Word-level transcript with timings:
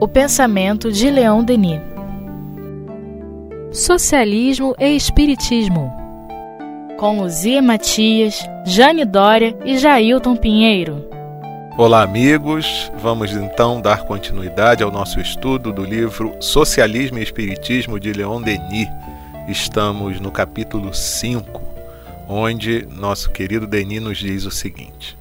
O 0.00 0.06
pensamento 0.06 0.92
de 0.92 1.10
Leon 1.10 1.42
Denis. 1.42 1.80
Socialismo 3.72 4.74
e 4.78 4.94
Espiritismo. 4.94 5.92
Com 6.96 7.20
Luzia 7.20 7.60
Matias, 7.60 8.38
Jane 8.64 9.04
Dória 9.04 9.56
e 9.64 9.76
Jailton 9.78 10.36
Pinheiro. 10.36 11.08
Olá, 11.76 12.02
amigos. 12.02 12.92
Vamos 12.98 13.32
então 13.32 13.80
dar 13.80 14.04
continuidade 14.04 14.84
ao 14.84 14.92
nosso 14.92 15.18
estudo 15.18 15.72
do 15.72 15.82
livro 15.82 16.36
Socialismo 16.40 17.18
e 17.18 17.22
Espiritismo 17.22 17.98
de 17.98 18.12
Leon 18.12 18.40
Denis. 18.42 18.88
Estamos 19.48 20.20
no 20.20 20.30
capítulo 20.30 20.94
5, 20.94 21.60
onde 22.28 22.86
nosso 22.88 23.30
querido 23.30 23.66
Denis 23.66 24.00
nos 24.00 24.18
diz 24.18 24.44
o 24.44 24.52
seguinte: 24.52 25.18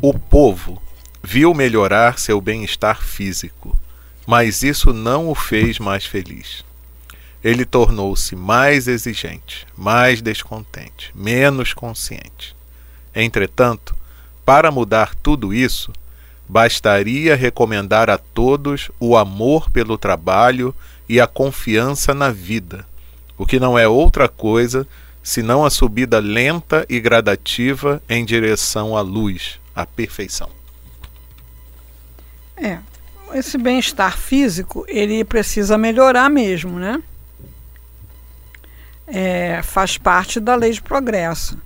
O 0.00 0.18
povo 0.18 0.80
viu 1.22 1.52
melhorar 1.54 2.18
seu 2.18 2.40
bem-estar 2.40 3.02
físico, 3.02 3.78
mas 4.26 4.62
isso 4.62 4.92
não 4.92 5.28
o 5.28 5.34
fez 5.34 5.78
mais 5.78 6.06
feliz. 6.06 6.64
Ele 7.42 7.64
tornou-se 7.64 8.36
mais 8.36 8.86
exigente, 8.86 9.66
mais 9.76 10.20
descontente, 10.20 11.10
menos 11.14 11.72
consciente. 11.72 12.54
Entretanto, 13.14 13.94
para 14.44 14.70
mudar 14.70 15.14
tudo 15.14 15.54
isso, 15.54 15.92
bastaria 16.48 17.36
recomendar 17.36 18.10
a 18.10 18.18
todos 18.18 18.90
o 18.98 19.16
amor 19.16 19.70
pelo 19.70 19.96
trabalho 19.96 20.74
e 21.08 21.20
a 21.20 21.26
confiança 21.26 22.12
na 22.12 22.30
vida, 22.30 22.86
o 23.38 23.46
que 23.46 23.58
não 23.58 23.78
é 23.78 23.88
outra 23.88 24.28
coisa 24.28 24.86
senão 25.22 25.64
a 25.64 25.70
subida 25.70 26.18
lenta 26.18 26.84
e 26.88 26.98
gradativa 26.98 28.02
em 28.08 28.24
direção 28.24 28.96
à 28.96 29.00
luz, 29.00 29.60
à 29.74 29.84
perfeição. 29.84 30.59
É, 32.60 32.78
esse 33.32 33.56
bem-estar 33.56 34.18
físico, 34.18 34.84
ele 34.88 35.24
precisa 35.24 35.78
melhorar 35.78 36.28
mesmo, 36.28 36.78
né? 36.78 37.02
É, 39.06 39.60
faz 39.62 39.96
parte 39.96 40.38
da 40.38 40.54
lei 40.54 40.72
de 40.72 40.82
progresso. 40.82 41.58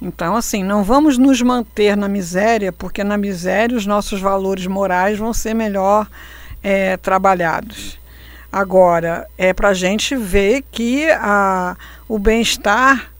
Então, 0.00 0.36
assim, 0.36 0.62
não 0.62 0.82
vamos 0.84 1.18
nos 1.18 1.42
manter 1.42 1.96
na 1.96 2.08
miséria, 2.08 2.72
porque 2.72 3.02
na 3.02 3.18
miséria 3.18 3.76
os 3.76 3.84
nossos 3.84 4.20
valores 4.20 4.66
morais 4.66 5.18
vão 5.18 5.34
ser 5.34 5.54
melhor 5.54 6.08
é, 6.62 6.96
trabalhados. 6.96 7.98
Agora, 8.50 9.26
é 9.36 9.52
para 9.52 9.68
a 9.68 9.74
gente 9.74 10.16
ver 10.16 10.64
que 10.72 11.10
a, 11.10 11.76
o 12.08 12.18
bem-estar 12.18 13.12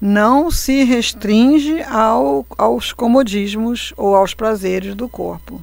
não 0.00 0.50
se 0.50 0.84
restringe 0.84 1.82
ao, 1.82 2.46
aos 2.56 2.92
comodismos 2.92 3.92
ou 3.96 4.14
aos 4.14 4.34
prazeres 4.34 4.94
do 4.94 5.08
corpo. 5.08 5.60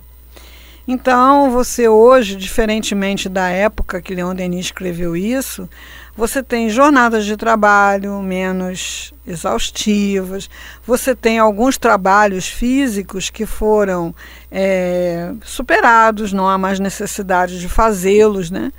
Então, 0.88 1.50
você 1.50 1.88
hoje, 1.88 2.36
diferentemente 2.36 3.28
da 3.28 3.50
época 3.50 4.02
que 4.02 4.14
Leon 4.14 4.36
Denis 4.36 4.68
escreveu 4.68 5.16
isso, 5.16 5.68
você 6.16 6.44
tem 6.44 6.70
jornadas 6.70 7.26
de 7.26 7.36
trabalho 7.36 8.22
menos 8.22 9.12
exaustivas, 9.26 10.50
você 10.86 11.16
tem 11.16 11.40
alguns 11.40 11.78
trabalhos 11.78 12.48
físicos 12.48 13.32
que 13.32 13.48
foram 13.48 14.14
é, 14.52 15.34
superados, 15.44 16.32
não 16.32 16.48
há 16.48 16.58
mais 16.58 16.80
necessidade 16.80 17.60
de 17.60 17.68
fazê-los, 17.68 18.52
né? 18.52 18.72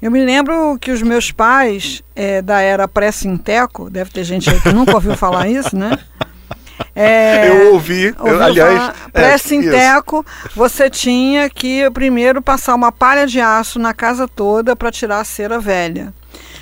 Eu 0.00 0.12
me 0.12 0.24
lembro 0.24 0.78
que 0.78 0.92
os 0.92 1.02
meus 1.02 1.32
pais, 1.32 2.04
é, 2.14 2.40
da 2.40 2.60
era 2.60 2.86
pré-sinteco, 2.86 3.90
deve 3.90 4.10
ter 4.10 4.22
gente 4.22 4.48
aí 4.48 4.60
que 4.60 4.72
nunca 4.72 4.94
ouviu 4.94 5.16
falar 5.16 5.48
isso, 5.48 5.74
né? 5.76 5.98
É, 7.00 7.48
eu 7.48 7.72
ouvi, 7.74 8.14
eu, 8.18 8.42
aliás. 8.42 8.92
Pré-sinteco, 9.12 10.26
é, 10.26 10.48
você 10.54 10.90
tinha 10.90 11.48
que 11.48 11.88
primeiro 11.90 12.42
passar 12.42 12.74
uma 12.74 12.90
palha 12.90 13.26
de 13.26 13.40
aço 13.40 13.78
na 13.78 13.94
casa 13.94 14.26
toda 14.26 14.74
para 14.74 14.90
tirar 14.90 15.20
a 15.20 15.24
cera 15.24 15.60
velha. 15.60 16.12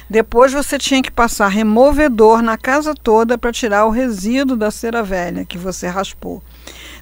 Depois 0.09 0.53
você 0.53 0.79
tinha 0.79 1.03
que 1.03 1.11
passar 1.11 1.49
removedor 1.49 2.43
na 2.43 2.59
casa 2.59 2.95
toda 2.95 3.39
para 3.39 3.51
tirar 3.51 3.87
o 3.87 3.91
resíduo 3.91 4.57
da 4.57 4.71
cera 4.71 5.03
velha 5.03 5.45
que 5.45 5.57
você 5.57 5.89
raspou 5.89 6.43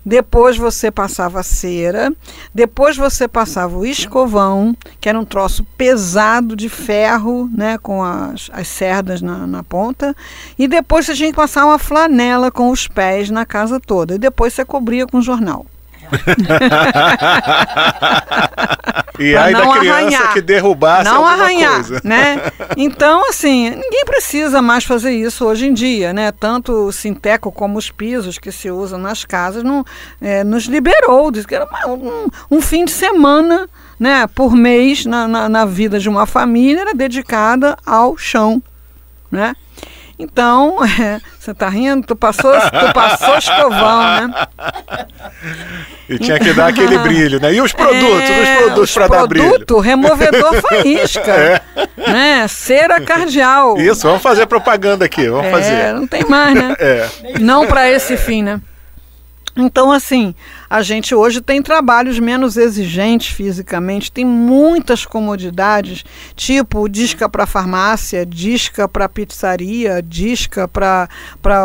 depois 0.04 0.56
você 0.56 0.90
passava 0.90 1.42
cera, 1.42 2.12
depois 2.54 2.96
você 2.96 3.26
passava 3.26 3.76
o 3.76 3.86
escovão, 3.86 4.76
que 5.00 5.08
era 5.08 5.18
um 5.18 5.24
troço 5.24 5.64
pesado 5.76 6.54
de 6.54 6.68
ferro, 6.68 7.50
né, 7.52 7.78
com 7.78 8.02
as, 8.02 8.50
as 8.52 8.68
cerdas 8.68 9.22
na, 9.22 9.46
na 9.46 9.62
ponta, 9.62 10.14
e 10.58 10.68
depois 10.68 11.06
você 11.06 11.14
tinha 11.14 11.30
que 11.30 11.36
passar 11.36 11.64
uma 11.64 11.78
flanela 11.78 12.50
com 12.50 12.70
os 12.70 12.86
pés 12.86 13.30
na 13.30 13.46
casa 13.46 13.80
toda, 13.80 14.14
e 14.14 14.18
depois 14.18 14.52
você 14.52 14.64
cobria 14.64 15.06
com 15.06 15.22
jornal. 15.22 15.66
e 19.18 19.36
aí 19.36 19.52
da 19.52 19.78
criança 19.78 19.98
arranhar, 19.98 20.32
que 20.32 20.40
derrubasse 20.40 21.10
não 21.10 21.26
arranhar, 21.26 21.74
coisa. 21.74 22.00
né? 22.04 22.40
Então, 22.76 23.28
assim, 23.28 23.70
ninguém 23.70 24.04
precisa 24.04 24.60
mais 24.60 24.84
fazer 24.84 25.12
isso 25.12 25.44
hoje 25.44 25.66
em 25.66 25.74
dia, 25.74 26.12
né? 26.12 26.32
Tanto 26.32 26.72
o 26.72 26.92
sinteco 26.92 27.52
como 27.52 27.78
os 27.78 27.90
pisos 27.90 28.38
que 28.38 28.50
se 28.50 28.70
usam 28.70 28.98
nas 28.98 29.24
casas 29.24 29.62
não, 29.62 29.84
é, 30.20 30.42
nos 30.42 30.64
liberou, 30.64 31.30
diz 31.30 31.46
que 31.46 31.54
era 31.54 31.66
um, 31.86 32.28
um 32.50 32.60
fim 32.60 32.84
de 32.84 32.90
semana 32.90 33.68
né, 33.98 34.26
por 34.26 34.54
mês 34.54 35.06
na, 35.06 35.28
na, 35.28 35.48
na 35.48 35.64
vida 35.64 35.98
de 35.98 36.08
uma 36.08 36.26
família 36.26 36.80
era 36.80 36.94
dedicada 36.94 37.76
ao 37.86 38.16
chão, 38.16 38.62
né? 39.30 39.54
Então, 40.18 40.78
você 41.38 41.52
tá 41.52 41.68
rindo? 41.68 42.06
Tu 42.06 42.16
passou, 42.16 42.52
tu 42.52 42.92
passou 42.92 43.36
escovão, 43.36 44.28
né? 44.28 44.46
E 46.06 46.18
tinha 46.18 46.38
que 46.38 46.52
dar 46.52 46.68
aquele 46.68 46.98
brilho, 46.98 47.40
né? 47.40 47.54
E 47.54 47.62
os 47.62 47.72
produtos, 47.72 48.28
é, 48.28 48.42
os 48.58 48.62
produtos 48.64 48.92
para 48.92 49.06
dar 49.06 49.26
brilho? 49.26 49.48
Produto, 49.48 49.78
removedor 49.78 50.60
faísca, 50.60 51.30
é. 51.32 51.60
né? 51.96 52.46
Cera 52.46 53.00
cardial. 53.00 53.78
Isso, 53.78 54.06
vamos 54.06 54.22
fazer 54.22 54.46
propaganda 54.46 55.06
aqui, 55.06 55.26
vamos 55.26 55.46
é, 55.46 55.50
fazer. 55.50 55.94
Não 55.94 56.06
tem 56.06 56.22
mais, 56.26 56.54
né? 56.54 56.76
É. 56.78 57.08
Não 57.40 57.66
para 57.66 57.90
esse 57.90 58.18
fim, 58.18 58.42
né? 58.42 58.60
Então, 59.56 59.92
assim, 59.92 60.34
a 60.68 60.82
gente 60.82 61.14
hoje 61.14 61.40
tem 61.40 61.62
trabalhos 61.62 62.18
menos 62.18 62.56
exigentes 62.56 63.28
fisicamente, 63.34 64.10
tem 64.10 64.24
muitas 64.24 65.06
comodidades, 65.06 66.04
tipo 66.34 66.88
disca 66.88 67.28
para 67.28 67.46
farmácia, 67.46 68.26
disca 68.26 68.88
para 68.88 69.08
pizzaria, 69.08 70.02
disca 70.02 70.66
para 70.66 71.08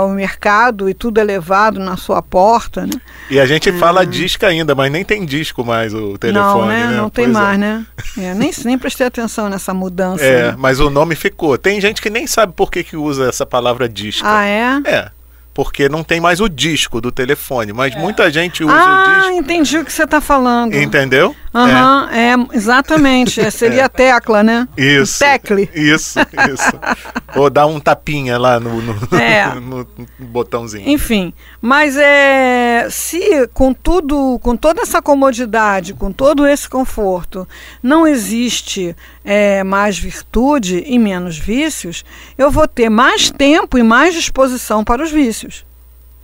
o 0.06 0.10
mercado 0.10 0.88
e 0.90 0.94
tudo 0.94 1.20
é 1.20 1.24
levado 1.24 1.80
na 1.80 1.98
sua 1.98 2.22
porta. 2.22 2.86
Né? 2.86 2.94
E 3.30 3.40
a 3.40 3.46
gente 3.46 3.72
hum. 3.72 3.80
fala 3.80 4.06
disca 4.06 4.48
ainda, 4.48 4.76
mas 4.76 4.92
nem 4.92 5.04
tem 5.04 5.26
disco 5.26 5.66
mais 5.66 5.94
o 5.94 6.18
telefone. 6.18 6.60
Não, 6.62 6.68
né? 6.68 6.88
né? 6.88 6.98
Não 6.98 7.10
tem 7.10 7.26
pois 7.26 7.36
é. 7.36 7.40
mais, 7.40 7.56
é. 7.56 7.58
né? 7.58 7.86
É, 8.18 8.34
nem, 8.36 8.52
nem 8.66 8.78
prestei 8.78 9.08
atenção 9.08 9.50
nessa 9.50 9.74
mudança. 9.74 10.24
É, 10.24 10.52
né? 10.52 10.56
mas 10.58 10.80
o 10.80 10.90
nome 10.90 11.16
ficou. 11.16 11.58
Tem 11.58 11.82
gente 11.82 12.02
que 12.02 12.10
nem 12.10 12.28
sabe 12.28 12.54
por 12.54 12.70
que, 12.70 12.84
que 12.84 12.96
usa 12.96 13.28
essa 13.28 13.46
palavra 13.46 13.90
disca. 13.90 14.28
Ah, 14.28 14.46
é? 14.46 14.82
É 14.86 15.19
porque 15.54 15.90
não 15.90 16.04
tem 16.04 16.20
mais 16.20 16.40
o 16.40 16.48
disco 16.48 17.02
do 17.02 17.12
telefone, 17.12 17.74
mas 17.74 17.96
é. 17.96 18.00
muita 18.00 18.32
gente 18.32 18.64
usa 18.64 18.74
ah, 18.74 19.04
o 19.04 19.14
disco. 19.14 19.30
Ah, 19.30 19.34
entendi 19.34 19.78
o 19.78 19.86
que 19.86 19.92
você 19.92 20.04
está 20.04 20.22
falando. 20.22 20.74
Entendeu? 20.76 21.36
Aham, 21.54 22.04
uhum, 22.04 22.10
é. 22.12 22.34
é. 22.34 22.36
exatamente. 22.54 23.42
É, 23.42 23.50
seria 23.50 23.86
a 23.86 23.90
tecla, 23.90 24.44
né? 24.44 24.68
Isso. 24.78 25.18
O 25.18 25.28
tecle. 25.28 25.70
Isso, 25.74 26.20
isso. 26.20 26.80
Ou 27.36 27.50
dar 27.50 27.66
um 27.66 27.80
tapinha 27.80 28.38
lá 28.38 28.60
no, 28.60 28.82
no, 28.82 29.18
é. 29.18 29.54
no, 29.60 29.88
botãozinho. 30.18 30.88
Enfim, 30.88 31.34
mas 31.62 31.98
é 31.98 32.88
se 32.90 33.48
com 33.54 33.74
tudo, 33.74 34.40
com 34.42 34.56
toda 34.56 34.82
essa 34.82 35.02
comodidade, 35.02 35.94
com 35.94 36.12
todo 36.12 36.48
esse 36.48 36.70
conforto, 36.70 37.48
não 37.82 38.08
existe 38.08 38.96
é, 39.30 39.64
mais 39.64 39.96
virtude 39.96 40.84
e 40.88 40.98
menos 40.98 41.38
vícios, 41.38 42.04
eu 42.36 42.50
vou 42.50 42.68
ter 42.68 42.90
mais 42.90 43.30
tempo 43.30 43.78
e 43.78 43.84
mais 43.84 44.16
disposição 44.16 44.84
para 44.84 45.04
os 45.04 45.12
vícios. 45.12 45.64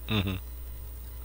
Uhum. 0.09 0.35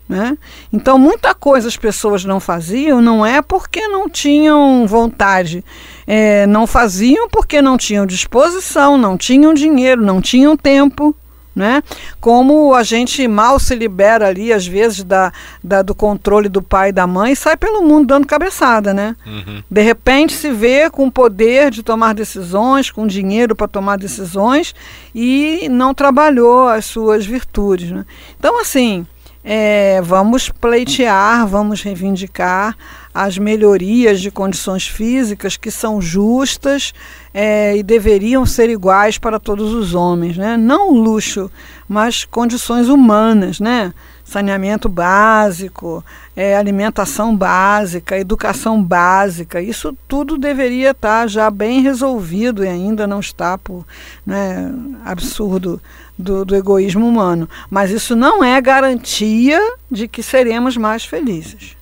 Né? 0.07 0.37
Então, 0.71 0.99
muita 0.99 1.35
coisa 1.35 1.69
as 1.69 1.79
pessoas 1.79 2.23
não 2.23 2.39
faziam, 2.39 3.01
não 3.01 3.25
é 3.25 3.41
porque 3.41 3.89
não 3.89 4.11
tinham 4.11 4.87
vontade, 4.87 5.65
é, 6.07 6.47
não 6.47 6.67
faziam 6.67 7.31
porque 7.31 7.63
não 7.63 7.79
tinham 7.79 8.05
disposição, 8.05 8.99
não 8.99 9.17
tinham 9.17 9.55
dinheiro, 9.55 10.05
não 10.05 10.21
tinham 10.21 10.59
tempo 10.59 11.17
né? 11.55 11.83
Como 12.21 12.75
a 12.75 12.83
gente 12.83 13.27
mal 13.27 13.59
se 13.59 13.75
libera 13.75 14.29
ali, 14.29 14.53
às 14.53 14.67
vezes, 14.67 15.03
da, 15.03 15.33
da, 15.63 15.83
do 15.83 15.95
controle 15.95 16.49
do 16.49 16.63
pai 16.63 16.91
e 16.91 16.93
da 16.93 17.07
mãe 17.07 17.33
e 17.33 17.37
sai 17.37 17.57
pelo 17.57 17.83
mundo 17.83 18.07
dando 18.07 18.27
cabeçada, 18.27 18.95
né? 18.95 19.17
Uhum. 19.27 19.63
De 19.71 19.83
repente 19.83 20.33
se 20.33 20.51
vê 20.51 20.89
com 20.91 21.11
poder 21.11 21.71
de 21.71 21.83
tomar 21.83 22.15
decisões, 22.15 22.91
com 22.91 23.07
dinheiro 23.07 23.55
para 23.55 23.69
tomar 23.69 23.97
decisões 23.97 24.75
e 25.15 25.69
não 25.71 25.93
trabalhou 25.93 26.69
as 26.69 26.85
suas 26.85 27.27
virtudes, 27.27 27.91
né? 27.91 28.05
Então, 28.39 28.61
assim, 28.61 29.07
é, 29.43 30.01
vamos 30.03 30.51
pleitear, 30.51 31.47
vamos 31.47 31.83
reivindicar 31.83 32.77
as 33.13 33.39
melhorias 33.39 34.21
de 34.21 34.31
condições 34.31 34.87
físicas 34.87 35.57
que 35.57 35.71
são 35.71 36.01
justas 36.01 36.93
é, 37.33 37.77
e 37.77 37.83
deveriam 37.83 38.45
ser 38.47 38.69
iguais 38.69 39.19
para 39.19 39.41
todos 39.41 39.73
os 39.73 39.95
homens, 39.95 40.37
né? 40.37 40.57
Não 40.57 40.93
luxo, 40.93 41.51
mas 41.89 42.25
condições 42.25 42.89
humanas, 42.89 43.59
né? 43.59 43.93
saneamento 44.31 44.89
básico, 44.89 46.05
é, 46.37 46.57
alimentação 46.57 47.37
básica, 47.37 48.17
educação 48.17 48.81
básica, 48.81 49.61
isso 49.61 49.97
tudo 50.07 50.39
deveria 50.39 50.93
estar 50.93 51.29
já 51.29 51.51
bem 51.51 51.83
resolvido 51.83 52.65
e 52.65 52.69
ainda 52.69 53.09
não 53.09 53.19
está 53.19 53.59
por 53.59 53.85
né, 54.25 54.73
absurdo 55.05 55.83
do, 56.21 56.45
do 56.45 56.55
egoísmo 56.55 57.07
humano. 57.07 57.49
Mas 57.69 57.91
isso 57.91 58.15
não 58.15 58.45
é 58.45 58.61
garantia 58.61 59.61
de 59.91 60.07
que 60.07 60.23
seremos 60.23 60.77
mais 60.77 61.05
felizes. 61.05 61.77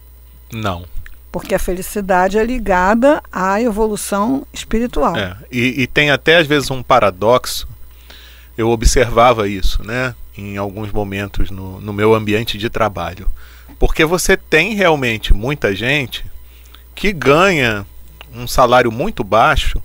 Não. 0.52 0.84
Porque 1.30 1.54
a 1.54 1.58
felicidade 1.58 2.38
é 2.38 2.44
ligada 2.44 3.22
à 3.30 3.60
evolução 3.60 4.46
espiritual. 4.52 5.16
É, 5.16 5.36
e, 5.52 5.82
e 5.82 5.86
tem 5.86 6.10
até 6.10 6.36
às 6.36 6.46
vezes 6.46 6.70
um 6.70 6.82
paradoxo. 6.82 7.68
Eu 8.56 8.70
observava 8.70 9.48
isso, 9.48 9.84
né? 9.84 10.14
Em 10.36 10.56
alguns 10.56 10.90
momentos 10.90 11.50
no, 11.50 11.80
no 11.80 11.92
meu 11.92 12.14
ambiente 12.14 12.56
de 12.56 12.70
trabalho. 12.70 13.30
Porque 13.78 14.04
você 14.04 14.36
tem 14.36 14.74
realmente 14.74 15.34
muita 15.34 15.74
gente 15.74 16.24
que 16.94 17.12
ganha 17.12 17.86
um 18.34 18.46
salário 18.46 18.90
muito 18.90 19.22
baixo 19.22 19.80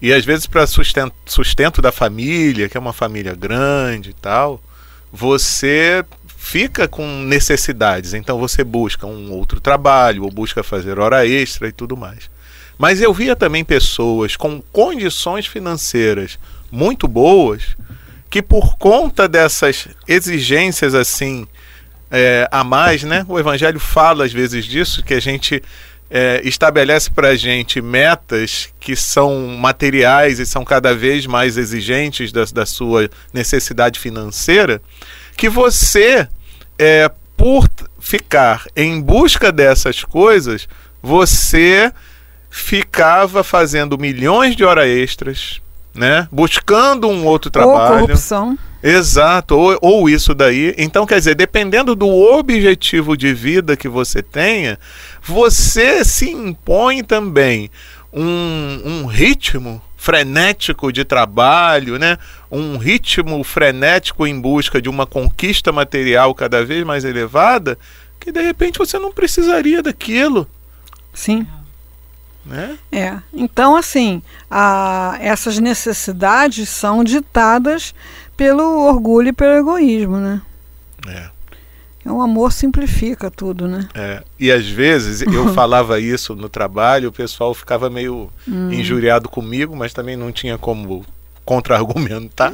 e 0.00 0.12
às 0.12 0.24
vezes 0.24 0.46
para 0.46 0.66
sustento, 0.66 1.14
sustento 1.26 1.82
da 1.82 1.92
família, 1.92 2.68
que 2.68 2.76
é 2.76 2.80
uma 2.80 2.92
família 2.92 3.34
grande 3.34 4.10
e 4.10 4.14
tal, 4.14 4.60
você 5.12 6.04
fica 6.36 6.88
com 6.88 7.06
necessidades. 7.24 8.14
Então 8.14 8.38
você 8.38 8.64
busca 8.64 9.06
um 9.06 9.30
outro 9.32 9.60
trabalho 9.60 10.24
ou 10.24 10.30
busca 10.30 10.62
fazer 10.62 10.98
hora 10.98 11.26
extra 11.26 11.68
e 11.68 11.72
tudo 11.72 11.96
mais. 11.96 12.30
Mas 12.78 13.02
eu 13.02 13.12
via 13.12 13.36
também 13.36 13.62
pessoas 13.62 14.36
com 14.36 14.62
condições 14.72 15.46
financeiras 15.46 16.38
muito 16.72 17.06
boas 17.06 17.76
que 18.30 18.40
por 18.40 18.78
conta 18.78 19.28
dessas 19.28 19.88
exigências 20.08 20.94
assim 20.94 21.46
é, 22.10 22.48
a 22.50 22.64
mais, 22.64 23.02
né? 23.02 23.24
O 23.28 23.38
Evangelho 23.38 23.78
fala 23.78 24.24
às 24.24 24.32
vezes 24.32 24.64
disso 24.64 25.02
que 25.02 25.14
a 25.14 25.20
gente 25.20 25.62
é, 26.10 26.40
estabelece 26.44 27.10
para 27.10 27.28
a 27.28 27.36
gente 27.36 27.80
metas 27.80 28.68
que 28.80 28.96
são 28.96 29.46
materiais 29.46 30.40
e 30.40 30.46
são 30.46 30.64
cada 30.64 30.94
vez 30.94 31.24
mais 31.24 31.56
exigentes 31.56 32.32
da, 32.32 32.44
da 32.52 32.66
sua 32.66 33.08
necessidade 33.32 34.00
financeira, 34.00 34.82
que 35.36 35.48
você, 35.48 36.28
é, 36.78 37.10
por 37.36 37.68
ficar 38.00 38.66
em 38.74 39.00
busca 39.00 39.52
dessas 39.52 40.02
coisas, 40.02 40.68
você 41.00 41.92
ficava 42.50 43.44
fazendo 43.44 43.96
milhões 43.96 44.56
de 44.56 44.64
horas 44.64 44.86
extras, 44.86 45.60
né? 45.94 46.26
Buscando 46.30 47.08
um 47.08 47.24
outro 47.24 47.50
trabalho. 47.50 48.00
Ou 48.00 48.00
corrupção. 48.00 48.58
Exato, 48.82 49.56
ou, 49.56 49.78
ou 49.80 50.08
isso 50.08 50.34
daí. 50.34 50.74
Então, 50.78 51.06
quer 51.06 51.18
dizer, 51.18 51.34
dependendo 51.34 51.94
do 51.94 52.08
objetivo 52.08 53.16
de 53.16 53.32
vida 53.34 53.76
que 53.76 53.88
você 53.88 54.22
tenha, 54.22 54.78
você 55.22 56.04
se 56.04 56.30
impõe 56.30 57.02
também 57.02 57.70
um, 58.12 58.80
um 58.84 59.06
ritmo 59.06 59.82
frenético 59.96 60.92
de 60.92 61.04
trabalho, 61.04 61.98
né? 61.98 62.18
um 62.50 62.78
ritmo 62.78 63.44
frenético 63.44 64.26
em 64.26 64.40
busca 64.40 64.80
de 64.80 64.88
uma 64.88 65.06
conquista 65.06 65.70
material 65.70 66.34
cada 66.34 66.64
vez 66.64 66.84
mais 66.84 67.04
elevada, 67.04 67.78
que 68.18 68.32
de 68.32 68.40
repente 68.40 68.78
você 68.78 68.98
não 68.98 69.12
precisaria 69.12 69.82
daquilo. 69.82 70.48
Sim. 71.12 71.46
Né? 72.44 72.78
É. 72.90 73.18
Então, 73.32 73.76
assim, 73.76 74.22
a, 74.50 75.18
essas 75.20 75.58
necessidades 75.58 76.68
são 76.68 77.04
ditadas 77.04 77.94
pelo 78.36 78.86
orgulho 78.86 79.28
e 79.28 79.32
pelo 79.32 79.58
egoísmo, 79.58 80.16
né? 80.16 80.40
É. 81.06 81.28
O 82.04 82.20
é 82.20 82.24
amor 82.24 82.52
simplifica 82.52 83.30
tudo, 83.30 83.68
né? 83.68 83.88
É. 83.94 84.22
E 84.38 84.50
às 84.50 84.66
vezes 84.66 85.22
eu 85.32 85.52
falava 85.52 86.00
isso 86.00 86.34
no 86.34 86.48
trabalho, 86.48 87.10
o 87.10 87.12
pessoal 87.12 87.52
ficava 87.52 87.90
meio 87.90 88.30
hum. 88.48 88.72
injuriado 88.72 89.28
comigo, 89.28 89.76
mas 89.76 89.92
também 89.92 90.16
não 90.16 90.32
tinha 90.32 90.56
como 90.56 91.04
contra-argumentar. 91.44 92.52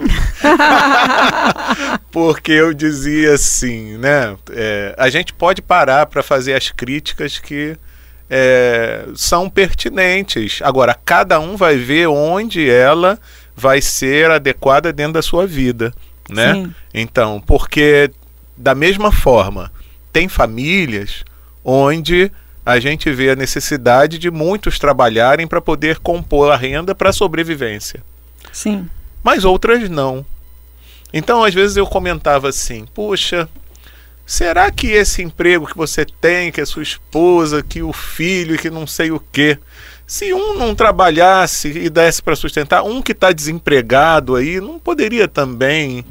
Porque 2.11 2.53
eu 2.53 2.73
dizia 2.73 3.35
assim, 3.35 3.99
né? 3.99 4.37
É, 4.51 4.95
a 4.97 5.11
gente 5.11 5.35
pode 5.35 5.61
parar 5.61 6.07
para 6.07 6.23
fazer 6.23 6.55
as 6.55 6.71
críticas 6.71 7.39
que 7.39 7.77
é, 8.31 9.07
são 9.15 9.51
pertinentes. 9.51 10.61
Agora, 10.63 10.95
cada 11.05 11.39
um 11.39 11.57
vai 11.57 11.77
ver 11.77 12.09
onde 12.09 12.69
ela 12.69 13.19
vai 13.55 13.81
ser 13.81 14.31
adequada 14.31 14.93
dentro 14.93 15.15
da 15.15 15.23
sua 15.23 15.47
vida, 15.47 15.93
né? 16.29 16.55
Sim. 16.55 16.75
Então, 16.93 17.43
porque 17.47 18.11
da 18.57 18.75
mesma 18.75 19.13
forma, 19.13 19.73
tem 20.13 20.29
famílias 20.29 21.25
onde 21.65 22.31
a 22.65 22.81
gente 22.81 23.11
vê 23.13 23.31
a 23.31 23.37
necessidade 23.37 24.19
de 24.19 24.31
muitos 24.31 24.79
trabalharem 24.79 25.47
para 25.47 25.61
poder 25.61 25.99
compor 25.99 26.51
a 26.51 26.57
renda 26.57 26.95
para 26.95 27.11
a 27.11 27.13
sobrevivência. 27.13 28.03
Sim. 28.53 28.89
Mas 29.23 29.45
outras 29.45 29.89
não. 29.89 30.25
Então, 31.13 31.45
às 31.45 31.55
vezes 31.55 31.77
eu 31.77 31.87
comentava 31.87 32.49
assim: 32.49 32.87
"Puxa, 32.95 33.49
será 34.25 34.71
que 34.71 34.89
esse 34.89 35.23
emprego 35.23 35.67
que 35.67 35.77
você 35.77 36.05
tem, 36.05 36.51
que 36.51 36.61
é 36.61 36.65
sua 36.65 36.83
esposa, 36.83 37.63
que 37.63 37.83
o 37.83 37.93
filho, 37.93 38.59
que 38.59 38.71
não 38.71 38.87
sei 38.87 39.11
o 39.11 39.21
quê, 39.21 39.59
se 40.07 40.33
um 40.33 40.55
não 40.55 40.75
trabalhasse 40.75 41.69
e 41.69 41.91
desse 41.91 42.23
para 42.23 42.37
sustentar, 42.37 42.83
um 42.83 43.03
que 43.03 43.13
está 43.13 43.33
desempregado 43.33 44.37
aí, 44.37 44.61
não 44.61 44.79
poderia 44.79 45.27
também 45.27 46.05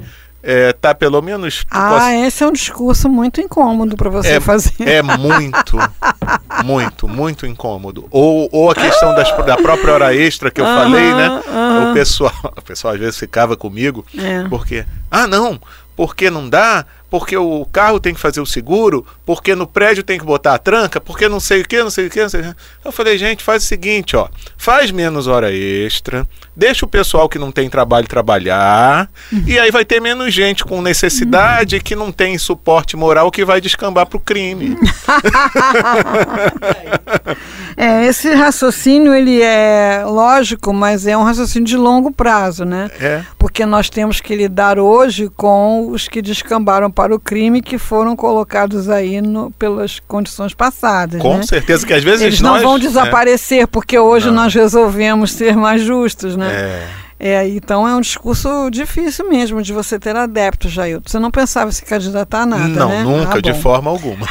é, 0.46 0.72
tá 0.74 0.94
pelo 0.94 1.20
menos. 1.24 1.66
Ah, 1.72 1.90
posso... 1.90 2.10
esse 2.12 2.44
é 2.44 2.48
um 2.48 2.52
discurso 2.52 3.10
muito 3.10 3.42
incômodo 3.42 3.98
para 3.98 4.12
você 4.12 4.34
é, 4.34 4.40
fazer. 4.40 4.76
É 4.80 5.02
muito, 5.02 5.78
muito, 6.64 7.08
muito 7.08 7.48
incômodo. 7.48 8.08
Ou, 8.12 8.48
ou 8.52 8.70
a 8.70 8.76
questão 8.76 9.16
das, 9.16 9.30
da 9.44 9.58
própria 9.58 9.94
hora 9.94 10.16
extra 10.16 10.52
que 10.52 10.62
eu 10.62 10.66
uh 10.66 10.70
-huh, 10.70 10.84
falei, 10.84 11.14
né? 11.16 11.30
Uh 11.30 11.42
-huh. 11.42 11.92
O 11.92 11.94
pessoal, 11.96 12.34
o 12.56 12.62
pessoal 12.62 12.94
às 12.94 13.00
vezes 13.00 13.18
ficava 13.18 13.58
comigo, 13.58 14.06
é. 14.16 14.48
porque, 14.48 14.86
ah, 15.10 15.26
não, 15.26 15.60
porque 15.96 16.30
não 16.30 16.48
dá, 16.48 16.86
porque 17.10 17.38
o 17.38 17.66
carro 17.72 18.00
tem 18.00 18.14
que 18.14 18.20
fazer 18.20 18.42
o 18.42 18.46
seguro, 18.46 19.06
porque 19.26 19.56
no 19.56 19.68
prédio 19.68 20.04
tem 20.04 20.20
que 20.20 20.26
botar 20.26 20.56
a 20.56 20.58
tranca, 20.58 21.00
porque 21.00 21.30
não 21.30 21.40
sei 21.40 21.62
o 21.62 21.68
que, 21.68 21.82
não 21.82 21.90
sei 21.90 22.08
o 22.08 22.10
que, 22.10 22.22
não 22.22 22.30
sei 22.30 22.42
o 22.42 22.44
que. 22.44 22.56
Eu 22.84 22.92
falei, 22.92 23.18
gente, 23.18 23.44
faz 23.44 23.64
o 23.64 23.68
seguinte, 23.68 24.16
ó, 24.16 24.28
faz 24.58 24.92
menos 24.92 25.28
hora 25.28 25.52
extra, 25.52 26.28
deixa 26.56 26.86
o 26.86 26.90
pessoal 26.90 27.30
que 27.30 27.40
não 27.40 27.52
tem 27.52 27.70
trabalho 27.70 28.08
trabalhar, 28.08 29.10
uhum. 29.32 29.44
e 29.46 29.60
aí 29.60 29.72
vai 29.72 29.86
ter 29.86 30.00
menos 30.00 30.34
gente 30.34 30.64
com 30.64 30.82
necessidade 30.82 31.80
que 31.80 31.96
não 31.96 32.12
tem 32.12 32.38
suporte 32.38 32.96
moral 32.96 33.32
que 33.32 33.46
vai 33.46 33.62
descambar 33.62 34.06
pro 34.06 34.20
crime. 34.20 34.76
é, 37.78 38.06
esse 38.06 38.34
raciocínio 38.34 39.14
ele 39.14 39.42
é 39.42 40.04
lógico, 40.06 40.74
mas 40.74 41.08
é 41.08 41.18
um 41.18 41.24
raciocínio 41.24 41.68
de 41.68 41.78
longo 41.78 42.12
prazo, 42.12 42.66
né? 42.66 42.90
É. 43.00 43.24
Porque 43.38 43.66
nós 43.66 43.90
temos 43.90 44.20
que 44.20 44.36
lidar 44.36 44.80
hoje 44.80 45.30
com 45.36 45.90
os 45.92 46.08
que 46.08 46.22
descambaram 46.22 46.90
para 46.96 47.14
o 47.14 47.20
crime 47.20 47.62
que 47.62 47.78
foram 47.78 48.16
colocados 48.16 48.90
aí 48.90 49.22
no, 49.22 49.52
pelas 49.52 50.00
condições 50.00 50.54
passadas. 50.54 51.22
Com 51.22 51.38
né? 51.38 51.44
certeza 51.44 51.86
que 51.86 51.94
às 51.94 52.04
vezes 52.04 52.22
eles 52.22 52.42
nós, 52.42 52.62
não 52.62 52.70
vão 52.70 52.80
desaparecer 52.80 53.64
é. 53.64 53.68
porque 53.68 54.00
hoje 54.00 54.28
não. 54.28 54.36
nós 54.36 54.54
resolvemos 54.54 55.32
ser 55.32 55.56
mais 55.58 55.82
justos, 55.82 56.38
né? 56.38 56.50
É. 56.52 57.06
É, 57.18 57.48
então 57.48 57.88
é 57.88 57.96
um 57.96 58.02
discurso 58.02 58.70
difícil 58.70 59.30
mesmo 59.30 59.62
de 59.62 59.72
você 59.72 59.98
ter 59.98 60.16
adeptos, 60.16 60.72
Jailton. 60.72 61.10
Você 61.10 61.18
não 61.18 61.32
pensava 61.32 61.72
se 61.72 61.84
candidatar 61.84 62.42
a 62.42 62.46
nada, 62.46 62.68
não, 62.68 62.90
né? 62.90 63.04
nunca, 63.04 63.38
ah, 63.38 63.42
de 63.42 63.54
forma 63.54 63.90
alguma. 63.90 64.28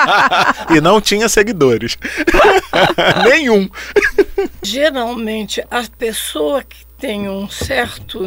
e 0.74 0.80
não 0.82 1.00
tinha 1.00 1.28
seguidores. 1.30 1.96
Nenhum. 3.24 3.68
Geralmente, 4.62 5.64
a 5.70 5.82
pessoa 5.98 6.62
que 6.62 6.84
tem 6.98 7.26
um 7.28 7.48
certo 7.48 8.20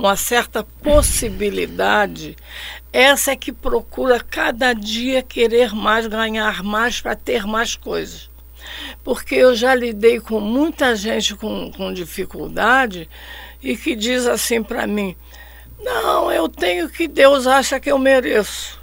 uma 0.00 0.16
certa 0.16 0.64
possibilidade, 0.64 2.34
essa 2.90 3.32
é 3.32 3.36
que 3.36 3.52
procura 3.52 4.18
cada 4.18 4.72
dia 4.72 5.22
querer 5.22 5.74
mais, 5.74 6.06
ganhar 6.06 6.62
mais 6.62 7.02
para 7.02 7.14
ter 7.14 7.46
mais 7.46 7.76
coisas. 7.76 8.30
Porque 9.04 9.34
eu 9.34 9.54
já 9.54 9.74
lidei 9.74 10.18
com 10.18 10.40
muita 10.40 10.96
gente 10.96 11.36
com, 11.36 11.70
com 11.72 11.92
dificuldade 11.92 13.10
e 13.62 13.76
que 13.76 13.94
diz 13.94 14.26
assim 14.26 14.62
para 14.62 14.86
mim: 14.86 15.14
não, 15.78 16.32
eu 16.32 16.48
tenho 16.48 16.88
que 16.88 17.06
Deus 17.06 17.46
acha 17.46 17.78
que 17.78 17.92
eu 17.92 17.98
mereço. 17.98 18.80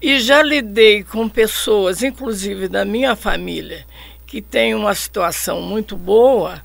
E 0.00 0.20
já 0.20 0.40
lidei 0.40 1.02
com 1.02 1.28
pessoas, 1.28 2.02
inclusive 2.02 2.68
da 2.68 2.84
minha 2.84 3.16
família, 3.16 3.84
que 4.24 4.40
tem 4.40 4.72
uma 4.74 4.94
situação 4.94 5.60
muito 5.60 5.96
boa 5.96 6.62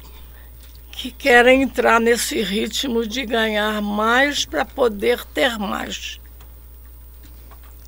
que 0.95 1.11
querem 1.11 1.61
entrar 1.61 1.99
nesse 1.99 2.41
ritmo 2.41 3.05
de 3.05 3.25
ganhar 3.25 3.81
mais 3.81 4.45
para 4.45 4.63
poder 4.63 5.25
ter 5.25 5.59
mais. 5.59 6.19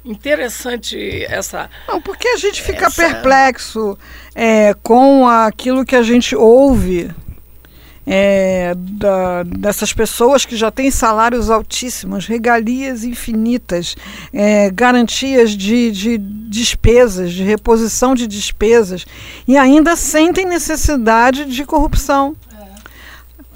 Interessante 0.03 1.25
essa. 1.25 1.69
Não, 1.87 2.01
porque 2.01 2.27
a 2.27 2.37
gente 2.37 2.61
fica 2.61 2.87
essa... 2.87 3.01
perplexo 3.01 3.97
é, 4.35 4.73
com 4.83 5.27
aquilo 5.27 5.85
que 5.85 5.95
a 5.95 6.03
gente 6.03 6.35
ouve 6.35 7.09
é, 8.05 8.73
da, 8.75 9.43
dessas 9.43 9.91
pessoas 9.93 10.45
que 10.45 10.55
já 10.55 10.69
têm 10.69 10.91
salários 10.91 11.49
altíssimos, 11.49 12.25
regalias 12.25 13.03
infinitas, 13.03 13.95
é, 14.33 14.69
garantias 14.69 15.51
de, 15.51 15.91
de 15.91 16.17
despesas, 16.17 17.31
de 17.31 17.43
reposição 17.43 18.15
de 18.15 18.27
despesas, 18.27 19.05
e 19.45 19.57
ainda 19.57 19.95
sentem 19.95 20.45
necessidade 20.45 21.45
de 21.45 21.65
corrupção 21.65 22.35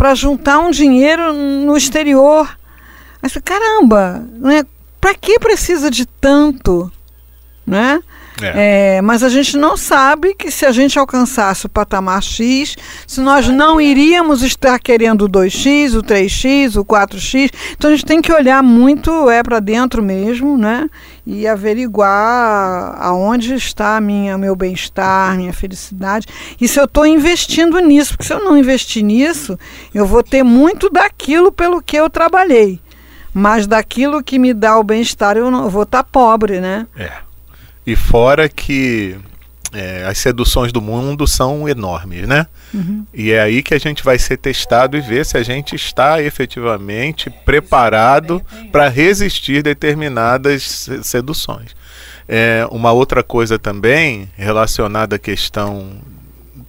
para 0.02 0.16
juntar 0.16 0.58
um 0.58 0.72
dinheiro 0.72 1.32
no 1.32 1.78
exterior. 1.78 2.58
Mas 3.22 3.38
caramba, 3.46 4.28
né? 4.40 4.66
para 5.00 5.14
que 5.14 5.38
precisa 5.38 5.92
de 5.92 6.08
tanto? 6.08 6.92
Né? 7.68 8.02
É. 8.42 8.96
É, 8.96 9.02
mas 9.04 9.22
a 9.22 9.30
gente 9.30 9.56
não 9.56 9.78
sabe 9.78 10.34
que 10.34 10.50
se 10.50 10.66
a 10.66 10.72
gente 10.72 10.98
alcançasse 10.98 11.68
o 11.68 11.70
patamar 11.70 12.24
X, 12.24 12.76
se 13.06 13.22
nós 13.22 13.48
não 13.48 13.80
iríamos 13.80 14.42
estar 14.42 14.80
querendo 14.80 15.26
o 15.26 15.30
2x, 15.30 15.96
o 15.96 16.02
3x, 16.02 16.80
o 16.80 16.84
4x. 16.84 17.52
Então 17.74 17.92
a 17.92 17.94
gente 17.94 18.06
tem 18.06 18.24
que 18.24 18.34
olhar 18.34 18.64
muito 18.64 19.30
é 19.30 19.44
para 19.44 19.60
dentro 19.60 20.02
mesmo, 20.02 20.58
né? 20.58 20.90
E 21.26 21.48
averiguar 21.48 22.96
aonde 23.00 23.54
está 23.54 24.02
minha 24.02 24.38
meu 24.38 24.56
bem-estar, 24.56 25.38
minha 25.38 25.54
felicidade. 25.54 26.28
E 26.60 26.68
se 26.68 26.80
eu 26.80 26.86
estou 26.86 27.06
investindo 27.06 27.80
nisso, 27.80 28.14
porque 28.14 28.26
se 28.26 28.34
eu 28.34 28.44
não 28.44 28.58
investir 28.58 29.04
nisso, 29.04 29.58
eu 29.94 30.06
vou 30.06 30.24
ter 30.24 30.44
muito 30.44 30.90
daquilo 30.90 31.52
pelo 31.52 31.82
que 31.82 31.96
eu 31.96 32.10
trabalhei. 32.10 32.80
Mas 33.34 33.68
daquilo 33.68 34.24
que 34.24 34.40
me 34.40 34.54
dá 34.54 34.78
o 34.78 34.84
bem-estar, 34.84 35.38
eu 35.38 35.50
não 35.50 35.64
eu 35.64 35.70
vou 35.70 35.84
estar 35.84 36.04
tá 36.04 36.10
pobre, 36.12 36.60
né? 36.60 36.88
É. 36.98 37.12
E 37.86 37.96
fora 37.96 38.50
que 38.50 39.18
é, 39.74 40.06
as 40.06 40.18
seduções 40.18 40.72
do 40.72 40.82
mundo 40.82 41.26
são 41.26 41.68
enormes, 41.68 42.28
né? 42.28 42.48
Uhum. 42.74 43.06
E 43.14 43.32
é 43.32 43.42
aí 43.42 43.64
que 43.64 43.74
a 43.74 43.80
gente 43.80 44.04
vai 44.04 44.20
ser 44.20 44.38
testado 44.38 44.98
e 44.98 45.02
ver 45.02 45.26
se 45.26 45.38
a 45.38 45.44
gente 45.44 45.76
está 45.76 46.22
efetivamente 46.22 47.30
preparado 47.30 48.42
para 48.72 48.90
resistir 48.90 49.64
determinadas 49.64 50.90
seduções. 51.04 51.76
É, 52.28 52.68
uma 52.72 52.92
outra 52.92 53.24
coisa 53.24 53.58
também 53.58 54.30
relacionada 54.36 55.16
à 55.16 55.20
questão 55.20 56.00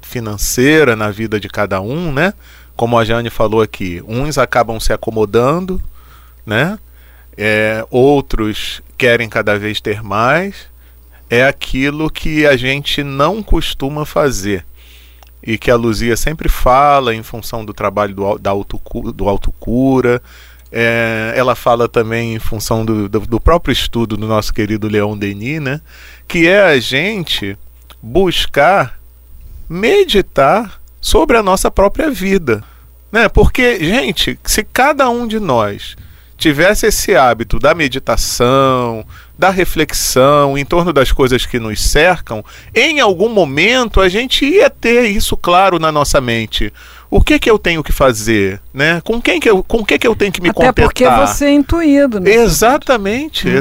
financeira 0.02 0.97
na 0.97 1.11
vida 1.11 1.38
de 1.40 1.49
cada 1.49 1.80
um, 1.80 2.12
né? 2.12 2.35
Como 2.76 2.99
a 2.99 3.04
Jane 3.04 3.30
falou 3.30 3.62
aqui, 3.62 4.02
uns 4.06 4.38
acabam 4.38 4.78
se 4.80 4.92
acomodando, 4.92 5.82
né? 6.44 6.78
É, 7.37 7.85
outros 7.90 8.82
querem 8.99 9.28
cada 9.28 9.59
vez 9.59 9.80
ter 9.80 10.02
mais 10.02 10.72
é 11.32 11.46
aquilo 11.46 12.10
que 12.10 12.46
a 12.46 12.58
gente 12.58 13.02
não 13.02 13.42
costuma 13.42 14.04
fazer 14.04 14.66
e 15.42 15.56
que 15.56 15.70
a 15.70 15.76
Luzia 15.76 16.14
sempre 16.14 16.46
fala 16.46 17.14
em 17.14 17.22
função 17.22 17.64
do 17.64 17.72
trabalho 17.72 18.14
do, 18.14 18.38
da 18.38 18.50
auto, 18.50 18.78
do 19.14 19.26
autocura. 19.26 20.20
É, 20.70 21.32
ela 21.34 21.54
fala 21.54 21.88
também 21.88 22.34
em 22.34 22.38
função 22.38 22.84
do, 22.84 23.08
do, 23.08 23.20
do, 23.20 23.40
próprio 23.40 23.72
estudo 23.72 24.14
do 24.14 24.26
nosso 24.26 24.52
querido 24.52 24.88
Leon 24.88 25.16
Denis, 25.16 25.62
né? 25.62 25.80
que 26.28 26.46
é 26.46 26.60
a 26.64 26.78
gente 26.78 27.56
buscar 28.02 29.00
meditar 29.66 30.82
sobre 31.00 31.38
a 31.38 31.42
nossa 31.42 31.70
própria 31.70 32.10
vida. 32.10 32.62
Né? 33.10 33.26
Porque, 33.30 33.82
gente, 33.82 34.38
se 34.44 34.62
cada 34.62 35.08
um 35.08 35.26
de 35.26 35.40
nós 35.40 35.96
tivesse 36.36 36.88
esse 36.88 37.16
hábito 37.16 37.58
da 37.58 37.74
meditação, 37.74 39.02
da 39.42 39.50
reflexão 39.50 40.56
em 40.56 40.64
torno 40.64 40.92
das 40.92 41.11
coisas 41.11 41.44
que 41.44 41.58
nos 41.58 41.80
cercam, 41.82 42.44
em 42.72 43.00
algum 43.00 43.28
momento 43.28 44.00
a 44.00 44.08
gente 44.08 44.44
ia 44.44 44.70
ter 44.70 45.02
isso 45.06 45.37
claro 45.37 45.80
na 45.80 45.90
nossa 45.90 46.20
mente. 46.20 46.72
O 47.11 47.20
que 47.20 47.40
que 47.40 47.50
eu 47.50 47.58
tenho 47.58 47.82
que 47.82 47.90
fazer, 47.90 48.61
né? 48.72 49.00
Com 49.02 49.20
quem 49.20 49.40
que 49.40 49.50
eu, 49.50 49.64
com 49.64 49.84
que 49.84 49.99
que 49.99 50.06
eu 50.06 50.14
tenho 50.14 50.30
que 50.30 50.40
me 50.40 50.50
Até 50.50 50.54
contentar? 50.68 50.84
porque 50.84 51.08
você 51.11 51.46
é 51.46 51.52
intuído, 51.54 52.20
né? 52.20 52.32
Exatamente, 52.32 53.49
hum. 53.49 53.56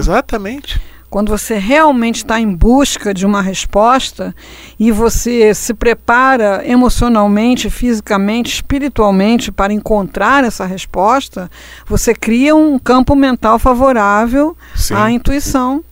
Quando 1.11 1.27
você 1.27 1.57
realmente 1.57 2.17
está 2.17 2.39
em 2.39 2.55
busca 2.55 3.13
de 3.13 3.25
uma 3.25 3.41
resposta 3.41 4.33
e 4.79 4.93
você 4.93 5.53
se 5.53 5.73
prepara 5.73 6.63
emocionalmente, 6.65 7.69
fisicamente, 7.69 8.53
espiritualmente 8.53 9.51
para 9.51 9.73
encontrar 9.73 10.45
essa 10.45 10.65
resposta, 10.65 11.51
você 11.85 12.15
cria 12.15 12.55
um 12.55 12.79
campo 12.79 13.13
mental 13.13 13.59
favorável 13.59 14.55
Sim. 14.73 14.93
à 14.95 15.11
intuição. 15.11 15.83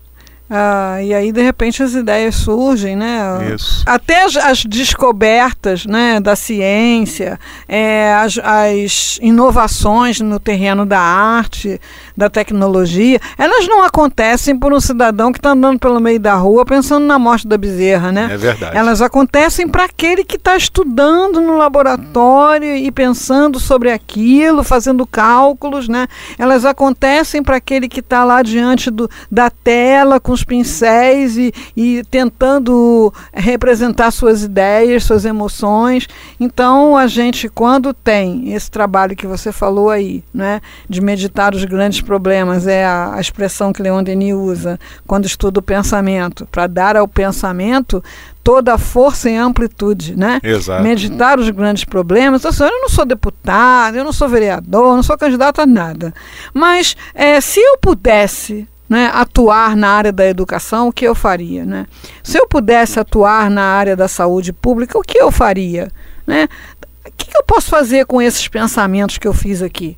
Ah, 0.49 0.97
e 1.03 1.13
aí, 1.13 1.31
de 1.31 1.43
repente, 1.43 1.83
as 1.83 1.93
ideias 1.93 2.33
surgem, 2.33 2.95
né? 2.95 3.53
Isso. 3.53 3.83
Até 3.85 4.23
as, 4.23 4.35
as 4.35 4.65
descobertas 4.65 5.85
né, 5.85 6.19
da 6.19 6.35
ciência, 6.35 7.39
é, 7.67 8.15
as, 8.15 8.39
as 8.39 9.19
inovações 9.21 10.19
no 10.19 10.39
terreno 10.39 10.87
da 10.87 10.99
arte, 10.99 11.79
da 12.19 12.29
tecnologia, 12.29 13.19
elas 13.37 13.65
não 13.65 13.81
acontecem 13.81 14.57
por 14.59 14.73
um 14.73 14.79
cidadão 14.79 15.31
que 15.31 15.39
está 15.39 15.51
andando 15.51 15.79
pelo 15.79 16.01
meio 16.01 16.19
da 16.19 16.35
rua 16.35 16.65
pensando 16.65 17.05
na 17.05 17.17
morte 17.17 17.47
da 17.47 17.57
bezerra, 17.57 18.11
né? 18.11 18.27
É 18.31 18.37
verdade. 18.37 18.77
Elas 18.77 19.01
acontecem 19.01 19.67
para 19.67 19.85
aquele 19.85 20.25
que 20.25 20.35
está 20.35 20.57
estudando 20.57 21.39
no 21.39 21.57
laboratório 21.57 22.75
e 22.75 22.91
pensando 22.91 23.57
sobre 23.57 23.89
aquilo, 23.89 24.63
fazendo 24.63 25.07
cálculos, 25.07 25.87
né? 25.87 26.07
Elas 26.37 26.65
acontecem 26.65 27.41
para 27.41 27.55
aquele 27.55 27.87
que 27.87 28.01
está 28.01 28.25
lá 28.25 28.43
diante 28.43 28.91
do, 28.91 29.09
da 29.31 29.49
tela 29.49 30.19
com 30.19 30.33
os 30.33 30.43
pincéis 30.43 31.37
e, 31.37 31.53
e 31.75 32.03
tentando 32.11 33.13
representar 33.33 34.11
suas 34.11 34.43
ideias, 34.43 35.05
suas 35.05 35.23
emoções. 35.23 36.05
Então, 36.37 36.97
a 36.97 37.07
gente, 37.07 37.47
quando 37.47 37.93
tem 37.93 38.53
esse 38.53 38.69
trabalho 38.69 39.15
que 39.15 39.25
você 39.25 39.53
falou 39.53 39.89
aí, 39.89 40.21
né, 40.33 40.59
de 40.89 40.99
meditar 40.99 41.55
os 41.55 41.63
grandes 41.63 42.01
problemas, 42.09 42.65
é 42.65 42.83
a, 42.83 43.13
a 43.13 43.21
expressão 43.21 43.71
que 43.71 43.83
Leon 43.83 44.01
Denis 44.01 44.33
usa 44.33 44.79
quando 45.05 45.27
estuda 45.27 45.59
o 45.59 45.61
pensamento, 45.61 46.47
para 46.51 46.65
dar 46.65 46.97
ao 46.97 47.07
pensamento 47.07 48.03
toda 48.43 48.73
a 48.73 48.79
força 48.79 49.29
e 49.29 49.37
amplitude, 49.37 50.17
né? 50.17 50.39
Exato. 50.41 50.81
Meditar 50.81 51.37
os 51.37 51.47
grandes 51.51 51.83
problemas. 51.83 52.43
Então, 52.43 52.67
eu 52.67 52.81
não 52.81 52.89
sou 52.89 53.05
deputado, 53.05 53.95
eu 53.95 54.03
não 54.03 54.11
sou 54.11 54.27
vereador, 54.27 54.95
não 54.95 55.03
sou 55.03 55.15
candidato 55.19 55.61
a 55.61 55.67
nada. 55.67 56.11
Mas 56.51 56.97
é, 57.13 57.39
se 57.39 57.59
eu 57.59 57.77
pudesse 57.77 58.67
né, 58.89 59.11
atuar 59.13 59.77
na 59.77 59.89
área 59.89 60.11
da 60.11 60.25
educação, 60.25 60.87
o 60.87 60.91
que 60.91 61.05
eu 61.05 61.13
faria? 61.13 61.63
Né? 61.63 61.85
Se 62.23 62.39
eu 62.39 62.47
pudesse 62.47 62.99
atuar 62.99 63.51
na 63.51 63.61
área 63.61 63.95
da 63.95 64.07
saúde 64.07 64.51
pública, 64.51 64.97
o 64.97 65.03
que 65.03 65.21
eu 65.21 65.31
faria? 65.31 65.91
Né? 66.25 66.47
O 67.05 67.11
que, 67.15 67.37
eu 67.37 67.43
posso 67.43 67.69
fazer 67.69 68.07
com 68.07 68.19
esses 68.19 68.47
pensamentos 68.47 69.19
que 69.19 69.27
eu 69.27 69.33
fiz 69.33 69.61
aqui? 69.61 69.95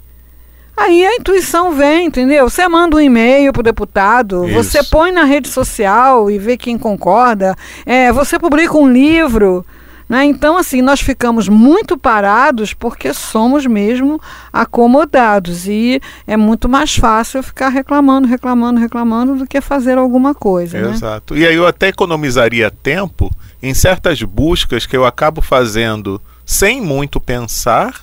Aí 0.82 1.06
a 1.06 1.16
intuição 1.16 1.76
vem, 1.76 2.08
entendeu? 2.08 2.50
Você 2.50 2.68
manda 2.68 2.98
um 2.98 3.00
e-mail 3.00 3.54
para 3.54 3.60
o 3.60 3.64
deputado, 3.64 4.46
Isso. 4.46 4.54
você 4.56 4.84
põe 4.84 5.12
na 5.12 5.24
rede 5.24 5.48
social 5.48 6.32
e 6.32 6.40
vê 6.40 6.58
quem 6.58 6.76
concorda, 6.76 7.56
é, 7.86 8.12
você 8.12 8.40
publica 8.40 8.76
um 8.76 8.92
livro. 8.92 9.64
Né? 10.10 10.26
Então, 10.26 10.58
assim, 10.58 10.82
nós 10.82 11.00
ficamos 11.00 11.48
muito 11.48 11.98
parados 11.98 12.74
porque 12.74 13.14
somos 13.14 13.68
mesmo 13.68 14.20
acomodados 14.52 15.68
e 15.68 16.02
é 16.26 16.36
muito 16.36 16.68
mais 16.68 16.96
fácil 16.96 17.44
ficar 17.44 17.70
reclamando, 17.70 18.28
reclamando, 18.28 18.80
reclamando 18.80 19.36
do 19.36 19.46
que 19.46 19.62
fazer 19.62 20.00
alguma 20.00 20.34
coisa. 20.34 20.82
Né? 20.82 20.90
Exato. 20.90 21.36
Né? 21.36 21.42
E 21.42 21.48
aí 21.48 21.56
eu 21.56 21.68
até 21.68 21.90
economizaria 21.90 22.72
tempo 22.72 23.30
em 23.62 23.74
certas 23.76 24.22
buscas 24.24 24.88
que 24.88 24.98
eu 24.98 25.06
acabo 25.06 25.42
fazendo 25.42 26.20
sem 26.44 26.82
muito 26.82 27.22
pensar 27.22 28.02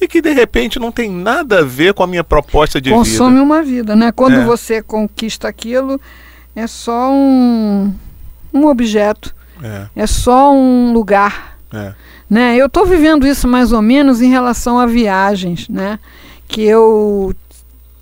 e 0.00 0.08
que 0.08 0.22
de 0.22 0.32
repente 0.32 0.78
não 0.78 0.90
tem 0.90 1.10
nada 1.10 1.60
a 1.60 1.64
ver 1.64 1.94
com 1.94 2.02
a 2.02 2.06
minha 2.06 2.24
proposta 2.24 2.80
de 2.80 2.90
Consome 2.90 3.04
vida. 3.10 3.18
Consome 3.18 3.40
uma 3.40 3.62
vida, 3.62 3.96
né? 3.96 4.12
Quando 4.12 4.36
é. 4.36 4.44
você 4.44 4.82
conquista 4.82 5.48
aquilo, 5.48 6.00
é 6.56 6.66
só 6.66 7.10
um, 7.12 7.92
um 8.52 8.66
objeto, 8.66 9.34
é. 9.62 9.86
é 9.94 10.06
só 10.06 10.52
um 10.52 10.92
lugar 10.92 11.50
é. 11.72 11.94
Né? 12.28 12.56
Eu 12.56 12.66
estou 12.66 12.84
vivendo 12.84 13.26
isso 13.26 13.48
mais 13.48 13.72
ou 13.72 13.82
menos 13.82 14.20
em 14.20 14.30
relação 14.30 14.78
a 14.78 14.86
viagens, 14.86 15.68
né? 15.68 15.98
Que 16.46 16.62
eu 16.62 17.34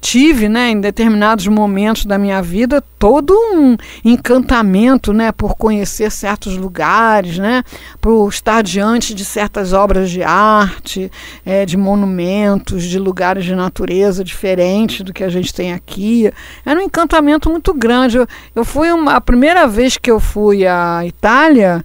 tive, 0.00 0.48
né, 0.48 0.70
em 0.70 0.80
determinados 0.80 1.46
momentos 1.46 2.04
da 2.04 2.18
minha 2.18 2.40
vida, 2.40 2.82
todo 2.98 3.32
um 3.32 3.76
encantamento, 4.04 5.12
né, 5.12 5.32
por 5.32 5.54
conhecer 5.54 6.10
certos 6.10 6.56
lugares, 6.56 7.38
né, 7.38 7.62
por 8.00 8.28
estar 8.28 8.62
diante 8.62 9.14
de 9.14 9.24
certas 9.24 9.72
obras 9.72 10.10
de 10.10 10.22
arte, 10.22 11.10
é, 11.44 11.66
de 11.66 11.76
monumentos, 11.76 12.84
de 12.84 12.98
lugares 12.98 13.44
de 13.44 13.54
natureza 13.54 14.24
diferentes 14.24 15.02
do 15.02 15.12
que 15.12 15.24
a 15.24 15.28
gente 15.28 15.52
tem 15.52 15.72
aqui. 15.72 16.32
Era 16.64 16.78
um 16.78 16.82
encantamento 16.82 17.50
muito 17.50 17.74
grande. 17.74 18.18
Eu, 18.18 18.26
eu 18.54 18.64
fui 18.64 18.90
uma, 18.92 19.14
a 19.14 19.20
primeira 19.20 19.66
vez 19.66 19.96
que 19.96 20.10
eu 20.10 20.20
fui 20.20 20.66
à 20.66 21.02
Itália 21.04 21.84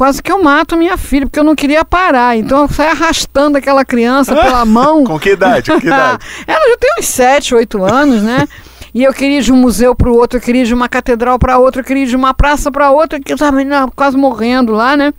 quase 0.00 0.22
que 0.22 0.32
eu 0.32 0.42
mato 0.42 0.78
minha 0.78 0.96
filha, 0.96 1.26
porque 1.26 1.38
eu 1.38 1.44
não 1.44 1.54
queria 1.54 1.84
parar. 1.84 2.34
Então 2.34 2.62
eu 2.62 2.68
saí 2.68 2.88
arrastando 2.88 3.58
aquela 3.58 3.84
criança 3.84 4.32
pela 4.40 4.64
mão. 4.64 5.04
Com 5.04 5.18
que 5.18 5.32
idade? 5.32 5.70
Com 5.70 5.78
que 5.78 5.88
idade? 5.88 6.24
Ela 6.46 6.70
já 6.70 6.76
tem 6.78 6.90
uns 6.98 7.04
7, 7.04 7.54
8 7.54 7.84
anos, 7.84 8.22
né? 8.22 8.48
E 8.94 9.04
eu 9.04 9.12
queria 9.12 9.40
ir 9.40 9.42
de 9.42 9.52
um 9.52 9.56
museu 9.56 9.94
para 9.94 10.08
o 10.08 10.16
outro, 10.16 10.38
eu 10.38 10.42
queria 10.42 10.62
ir 10.62 10.66
de 10.66 10.72
uma 10.72 10.88
catedral 10.88 11.38
para 11.38 11.58
outra, 11.58 11.82
eu 11.82 11.84
queria 11.84 12.04
ir 12.04 12.06
de 12.06 12.16
uma 12.16 12.32
praça 12.32 12.72
para 12.72 12.90
outra, 12.90 13.20
que 13.20 13.30
eu 13.30 13.34
estava 13.34 13.58
quase 13.94 14.16
morrendo 14.16 14.72
lá, 14.72 14.96
né? 14.96 15.12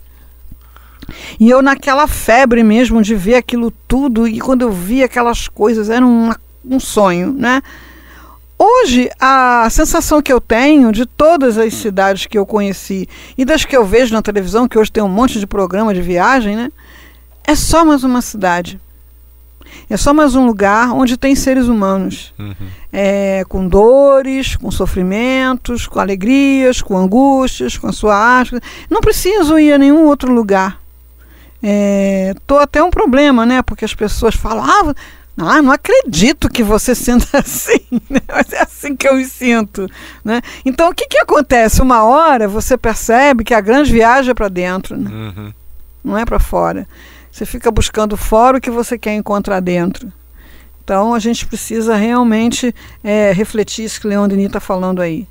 E 1.38 1.48
eu 1.48 1.62
naquela 1.62 2.08
febre 2.08 2.64
mesmo 2.64 3.00
de 3.02 3.14
ver 3.14 3.36
aquilo 3.36 3.72
tudo, 3.86 4.26
e 4.26 4.40
quando 4.40 4.62
eu 4.62 4.72
vi 4.72 5.04
aquelas 5.04 5.46
coisas, 5.46 5.90
era 5.90 6.04
um 6.04 6.80
sonho, 6.80 7.32
né? 7.32 7.62
Hoje, 8.64 9.10
a 9.18 9.68
sensação 9.70 10.22
que 10.22 10.32
eu 10.32 10.40
tenho 10.40 10.92
de 10.92 11.04
todas 11.04 11.58
as 11.58 11.74
cidades 11.74 12.26
que 12.26 12.38
eu 12.38 12.46
conheci 12.46 13.08
e 13.36 13.44
das 13.44 13.64
que 13.64 13.76
eu 13.76 13.84
vejo 13.84 14.14
na 14.14 14.22
televisão, 14.22 14.68
que 14.68 14.78
hoje 14.78 14.92
tem 14.92 15.02
um 15.02 15.08
monte 15.08 15.40
de 15.40 15.48
programa 15.48 15.92
de 15.92 16.00
viagem, 16.00 16.54
né? 16.54 16.70
É 17.44 17.56
só 17.56 17.84
mais 17.84 18.04
uma 18.04 18.22
cidade. 18.22 18.80
É 19.90 19.96
só 19.96 20.14
mais 20.14 20.36
um 20.36 20.46
lugar 20.46 20.92
onde 20.92 21.16
tem 21.16 21.34
seres 21.34 21.66
humanos. 21.66 22.32
Uhum. 22.38 22.54
É, 22.92 23.42
com 23.48 23.66
dores, 23.66 24.54
com 24.54 24.70
sofrimentos, 24.70 25.88
com 25.88 25.98
alegrias, 25.98 26.80
com 26.80 26.96
angústias, 26.96 27.76
com 27.76 27.88
a 27.88 27.92
sua 27.92 28.16
arte. 28.16 28.60
Não 28.88 29.00
preciso 29.00 29.58
ir 29.58 29.72
a 29.72 29.78
nenhum 29.78 30.06
outro 30.06 30.32
lugar. 30.32 30.78
É, 31.60 32.32
tô 32.46 32.58
até 32.58 32.80
um 32.80 32.90
problema, 32.90 33.44
né? 33.44 33.60
Porque 33.60 33.84
as 33.84 33.92
pessoas 33.94 34.36
falam, 34.36 34.64
ah, 34.64 34.94
ah, 35.36 35.62
não 35.62 35.72
acredito 35.72 36.48
que 36.48 36.62
você 36.62 36.94
sinta 36.94 37.26
assim, 37.38 37.80
né? 38.08 38.20
mas 38.28 38.52
é 38.52 38.62
assim 38.62 38.94
que 38.94 39.08
eu 39.08 39.14
me 39.14 39.24
sinto. 39.24 39.88
Né? 40.24 40.42
Então, 40.64 40.90
o 40.90 40.94
que, 40.94 41.06
que 41.06 41.18
acontece? 41.18 41.80
Uma 41.80 42.04
hora 42.04 42.46
você 42.46 42.76
percebe 42.76 43.44
que 43.44 43.54
a 43.54 43.60
grande 43.60 43.92
viagem 43.92 44.30
é 44.30 44.34
para 44.34 44.48
dentro, 44.48 44.96
né? 44.96 45.10
uhum. 45.10 45.52
não 46.04 46.18
é 46.18 46.24
para 46.24 46.38
fora. 46.38 46.86
Você 47.30 47.46
fica 47.46 47.70
buscando 47.70 48.16
fora 48.16 48.58
o 48.58 48.60
que 48.60 48.70
você 48.70 48.98
quer 48.98 49.14
encontrar 49.14 49.60
dentro. 49.60 50.12
Então, 50.84 51.14
a 51.14 51.18
gente 51.18 51.46
precisa 51.46 51.96
realmente 51.96 52.74
é, 53.02 53.32
refletir 53.32 53.84
isso 53.84 54.00
que 54.00 54.06
o 54.06 54.10
Leon 54.10 54.28
Denis 54.28 54.46
está 54.46 54.60
falando 54.60 55.00
aí. 55.00 55.26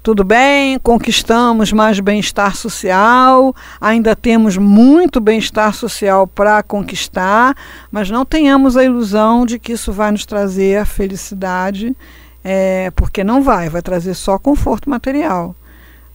Tudo 0.00 0.22
bem, 0.22 0.78
conquistamos 0.78 1.72
mais 1.72 1.98
bem-estar 1.98 2.54
social, 2.54 3.54
ainda 3.80 4.14
temos 4.14 4.56
muito 4.56 5.20
bem-estar 5.20 5.74
social 5.74 6.26
para 6.26 6.62
conquistar, 6.62 7.54
mas 7.90 8.08
não 8.08 8.24
tenhamos 8.24 8.76
a 8.76 8.84
ilusão 8.84 9.44
de 9.44 9.58
que 9.58 9.72
isso 9.72 9.92
vai 9.92 10.12
nos 10.12 10.24
trazer 10.24 10.86
felicidade, 10.86 11.96
é, 12.44 12.90
porque 12.94 13.24
não 13.24 13.42
vai, 13.42 13.68
vai 13.68 13.82
trazer 13.82 14.14
só 14.14 14.38
conforto 14.38 14.88
material. 14.88 15.54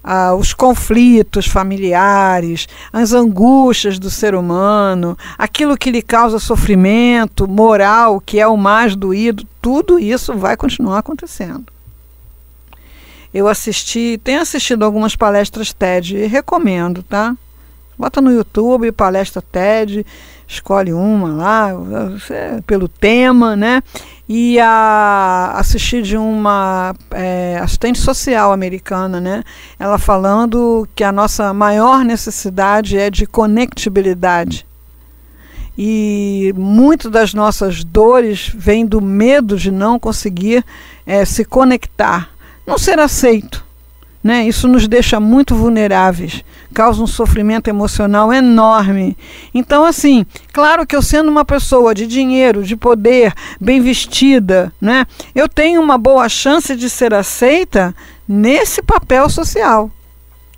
Ah, 0.02 0.34
os 0.34 0.54
conflitos 0.54 1.46
familiares, 1.46 2.68
as 2.92 3.14
angústias 3.14 4.00
do 4.00 4.10
ser 4.10 4.34
humano, 4.34 5.18
aquilo 5.38 5.78
que 5.78 5.92
lhe 5.92 6.02
causa 6.02 6.40
sofrimento 6.40 7.48
moral, 7.48 8.20
que 8.20 8.40
é 8.40 8.48
o 8.48 8.58
mais 8.58 8.96
doído, 8.96 9.46
tudo 9.62 10.00
isso 10.00 10.34
vai 10.36 10.58
continuar 10.58 11.00
acontecendo. 11.00 11.73
Eu 13.34 13.48
assisti, 13.48 14.20
tenho 14.24 14.42
assistido 14.42 14.86
algumas 14.86 15.16
palestras 15.16 15.74
TED 15.74 16.18
e 16.18 16.28
recomendo, 16.28 17.02
tá? 17.02 17.36
Bota 17.98 18.22
no 18.22 18.32
YouTube, 18.32 18.92
palestra 18.92 19.42
TED, 19.42 20.06
escolhe 20.48 20.94
uma 20.94 21.30
lá, 21.30 21.70
pelo 22.66 22.88
tema, 22.88 23.56
né? 23.56 23.82
E 24.28 24.60
a, 24.60 25.54
assisti 25.56 26.02
de 26.02 26.18
uma 26.18 26.96
é, 27.12 27.60
assistente 27.62 28.00
social 28.00 28.52
americana, 28.52 29.20
né? 29.20 29.44
Ela 29.80 29.98
falando 29.98 30.88
que 30.96 31.04
a 31.04 31.12
nossa 31.12 31.54
maior 31.54 32.04
necessidade 32.04 32.98
é 32.98 33.10
de 33.10 33.26
conectibilidade. 33.26 34.66
E 35.78 36.54
muito 36.56 37.10
das 37.10 37.34
nossas 37.34 37.84
dores 37.84 38.52
vem 38.54 38.86
do 38.86 39.02
medo 39.02 39.58
de 39.58 39.72
não 39.72 39.98
conseguir 39.98 40.64
é, 41.06 41.26
se 41.26 41.44
conectar 41.44 42.33
não 42.66 42.78
ser 42.78 43.00
aceito. 43.00 43.64
Né? 44.24 44.48
Isso 44.48 44.70
nos 44.70 44.88
deixa 44.88 45.20
muito 45.20 45.54
vulneráveis, 45.54 46.46
causa 46.74 47.04
um 47.04 47.08
sofrimento 47.08 47.68
emocional 47.68 48.32
enorme. 48.32 49.18
Então, 49.54 49.84
assim, 49.84 50.26
claro 50.54 50.88
que 50.88 50.96
eu 50.96 51.02
sendo 51.02 51.30
uma 51.30 51.44
pessoa 51.44 51.94
de 51.94 52.08
dinheiro, 52.08 52.64
de 52.64 52.78
poder, 52.78 53.34
bem 53.60 53.82
vestida, 53.82 54.72
né, 54.80 55.06
eu 55.36 55.50
tenho 55.50 55.82
uma 55.82 55.98
boa 55.98 56.30
chance 56.30 56.74
de 56.74 56.90
ser 56.90 57.14
aceita 57.14 57.94
nesse 58.26 58.82
papel 58.82 59.30
social 59.30 59.92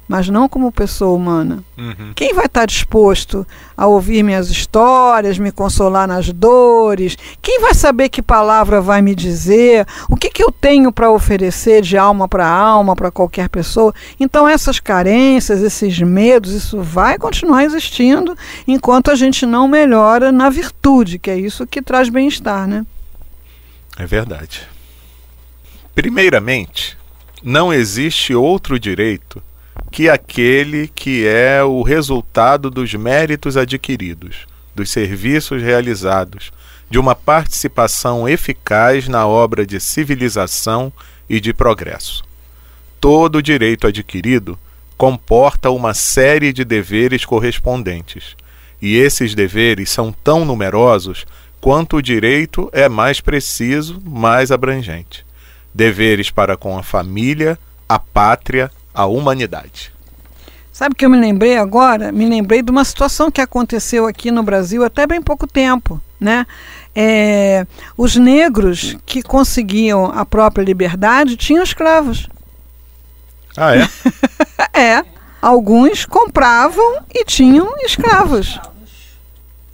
mas 0.07 0.29
não 0.29 0.47
como 0.47 0.71
pessoa 0.71 1.15
humana. 1.15 1.63
Uhum. 1.77 2.13
Quem 2.15 2.33
vai 2.33 2.45
estar 2.45 2.65
disposto 2.65 3.45
a 3.75 3.87
ouvir 3.87 4.23
minhas 4.23 4.49
histórias, 4.49 5.39
me 5.39 5.51
consolar 5.51 6.07
nas 6.07 6.31
dores? 6.31 7.17
Quem 7.41 7.59
vai 7.59 7.73
saber 7.73 8.09
que 8.09 8.21
palavra 8.21 8.81
vai 8.81 9.01
me 9.01 9.15
dizer? 9.15 9.85
O 10.07 10.15
que, 10.15 10.29
que 10.29 10.43
eu 10.43 10.51
tenho 10.51 10.91
para 10.91 11.11
oferecer 11.11 11.81
de 11.81 11.97
alma 11.97 12.27
para 12.27 12.47
alma 12.47 12.95
para 12.95 13.11
qualquer 13.11 13.49
pessoa? 13.49 13.93
Então, 14.19 14.47
essas 14.47 14.79
carências, 14.79 15.61
esses 15.61 15.99
medos, 15.99 16.51
isso 16.51 16.81
vai 16.81 17.17
continuar 17.17 17.63
existindo 17.63 18.37
enquanto 18.67 19.09
a 19.09 19.15
gente 19.15 19.45
não 19.45 19.67
melhora 19.67 20.31
na 20.31 20.49
virtude, 20.49 21.17
que 21.17 21.31
é 21.31 21.37
isso 21.37 21.65
que 21.65 21.81
traz 21.81 22.09
bem-estar, 22.09 22.67
né? 22.67 22.85
É 23.97 24.05
verdade. 24.05 24.67
Primeiramente, 25.95 26.97
não 27.41 27.73
existe 27.73 28.35
outro 28.35 28.77
direito 28.77 29.41
que 29.91 30.09
aquele 30.09 30.87
que 30.87 31.25
é 31.25 31.63
o 31.63 31.81
resultado 31.81 32.69
dos 32.69 32.93
méritos 32.93 33.57
adquiridos, 33.57 34.47
dos 34.73 34.89
serviços 34.89 35.61
realizados, 35.61 36.51
de 36.89 36.99
uma 36.99 37.15
participação 37.15 38.27
eficaz 38.27 39.07
na 39.07 39.25
obra 39.25 39.65
de 39.65 39.79
civilização 39.79 40.91
e 41.29 41.39
de 41.39 41.53
progresso. 41.53 42.23
Todo 42.99 43.41
direito 43.41 43.87
adquirido 43.87 44.57
comporta 44.97 45.69
uma 45.71 45.93
série 45.93 46.53
de 46.53 46.63
deveres 46.63 47.25
correspondentes, 47.25 48.35
e 48.81 48.95
esses 48.97 49.33
deveres 49.33 49.89
são 49.89 50.11
tão 50.11 50.45
numerosos 50.45 51.25
quanto 51.59 51.97
o 51.97 52.01
direito 52.01 52.69
é 52.71 52.87
mais 52.87 53.19
preciso, 53.19 53.99
mais 54.05 54.51
abrangente. 54.51 55.25
Deveres 55.73 56.29
para 56.29 56.55
com 56.55 56.77
a 56.77 56.83
família, 56.83 57.57
a 57.89 57.97
pátria, 57.97 58.71
a 58.95 59.05
humanidade. 59.05 59.93
Sabe 60.71 60.95
que 60.95 61.05
eu 61.05 61.09
me 61.09 61.17
lembrei 61.17 61.57
agora? 61.57 62.11
Me 62.11 62.25
lembrei 62.25 62.61
de 62.61 62.71
uma 62.71 62.83
situação 62.83 63.29
que 63.29 63.39
aconteceu 63.39 64.07
aqui 64.07 64.31
no 64.31 64.43
Brasil 64.43 64.83
até 64.83 65.05
bem 65.05 65.21
pouco 65.21 65.45
tempo, 65.45 66.01
né? 66.19 66.45
É, 66.93 67.65
os 67.97 68.15
negros 68.15 68.97
que 69.05 69.21
conseguiam 69.21 70.05
a 70.05 70.25
própria 70.25 70.63
liberdade 70.63 71.37
tinham 71.37 71.63
escravos. 71.63 72.27
Ah, 73.55 73.75
é? 73.75 73.87
é. 74.77 75.05
Alguns 75.41 76.05
compravam 76.05 77.03
e 77.13 77.23
tinham 77.23 77.69
escravos. 77.85 78.59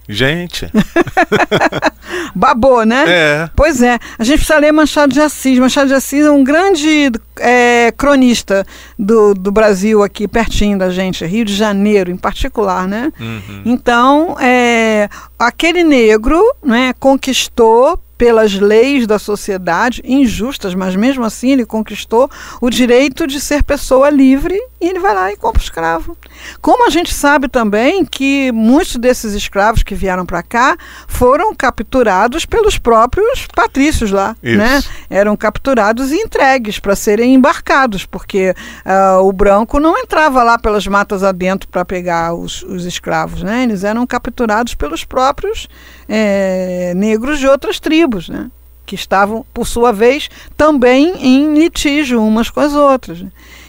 Gente. 0.07 0.69
Babou, 2.35 2.85
né? 2.85 3.05
É. 3.07 3.49
Pois 3.55 3.81
é. 3.81 3.99
A 4.17 4.23
gente 4.23 4.37
precisa 4.37 4.59
ler 4.59 4.71
Machado 4.71 5.13
de 5.13 5.21
Assis. 5.21 5.59
Machado 5.59 5.87
de 5.87 5.93
Assis 5.93 6.25
é 6.25 6.31
um 6.31 6.43
grande 6.43 7.11
é, 7.39 7.91
cronista 7.95 8.65
do, 8.97 9.33
do 9.33 9.51
Brasil 9.51 10.03
aqui, 10.03 10.27
pertinho 10.27 10.77
da 10.77 10.89
gente, 10.89 11.25
Rio 11.25 11.45
de 11.45 11.55
Janeiro 11.55 12.11
em 12.11 12.17
particular, 12.17 12.87
né? 12.87 13.11
Uhum. 13.19 13.61
Então, 13.65 14.37
é, 14.39 15.09
aquele 15.37 15.83
negro 15.83 16.41
né, 16.63 16.93
conquistou 16.99 17.99
pelas 18.21 18.53
leis 18.53 19.07
da 19.07 19.17
sociedade, 19.17 19.99
injustas, 20.05 20.75
mas 20.75 20.95
mesmo 20.95 21.23
assim 21.23 21.53
ele 21.53 21.65
conquistou 21.65 22.29
o 22.61 22.69
direito 22.69 23.25
de 23.25 23.41
ser 23.41 23.63
pessoa 23.63 24.11
livre 24.11 24.55
e 24.79 24.87
ele 24.87 24.99
vai 24.99 25.15
lá 25.15 25.31
e 25.31 25.35
compra 25.35 25.59
escravo. 25.59 26.15
Como 26.61 26.85
a 26.85 26.91
gente 26.91 27.11
sabe 27.11 27.47
também 27.47 28.05
que 28.05 28.51
muitos 28.51 28.97
desses 28.97 29.33
escravos 29.33 29.81
que 29.81 29.95
vieram 29.95 30.23
para 30.23 30.43
cá 30.43 30.77
foram 31.07 31.55
capturados 31.55 32.45
pelos 32.45 32.77
próprios 32.77 33.47
patrícios 33.55 34.11
lá, 34.11 34.35
Isso. 34.43 34.57
né? 34.57 34.83
Eram 35.09 35.35
capturados 35.35 36.11
e 36.11 36.15
entregues 36.15 36.77
para 36.77 36.95
serem 36.95 37.33
embarcados, 37.33 38.05
porque 38.05 38.53
uh, 38.85 39.23
o 39.23 39.31
branco 39.33 39.79
não 39.79 39.97
entrava 39.97 40.43
lá 40.43 40.59
pelas 40.59 40.85
matas 40.85 41.23
adentro 41.23 41.67
para 41.69 41.83
pegar 41.83 42.35
os, 42.35 42.61
os 42.61 42.85
escravos, 42.85 43.41
né? 43.41 43.63
Eles 43.63 43.83
eram 43.83 44.05
capturados 44.05 44.75
pelos 44.75 45.03
próprios 45.03 45.67
é, 46.13 46.93
negros 46.93 47.39
de 47.39 47.47
outras 47.47 47.79
tribos, 47.79 48.10
né? 48.29 48.49
que 48.85 48.95
estavam, 48.95 49.45
por 49.53 49.65
sua 49.65 49.93
vez, 49.93 50.29
também 50.57 51.13
em 51.19 51.53
litígio 51.53 52.21
umas 52.21 52.49
com 52.49 52.59
as 52.59 52.73
outras. 52.73 53.23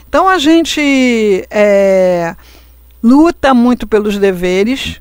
Então 0.08 0.28
a 0.28 0.36
gente 0.36 1.46
é, 1.48 2.34
luta 3.02 3.54
muito 3.54 3.86
pelos 3.86 4.18
deveres 4.18 5.00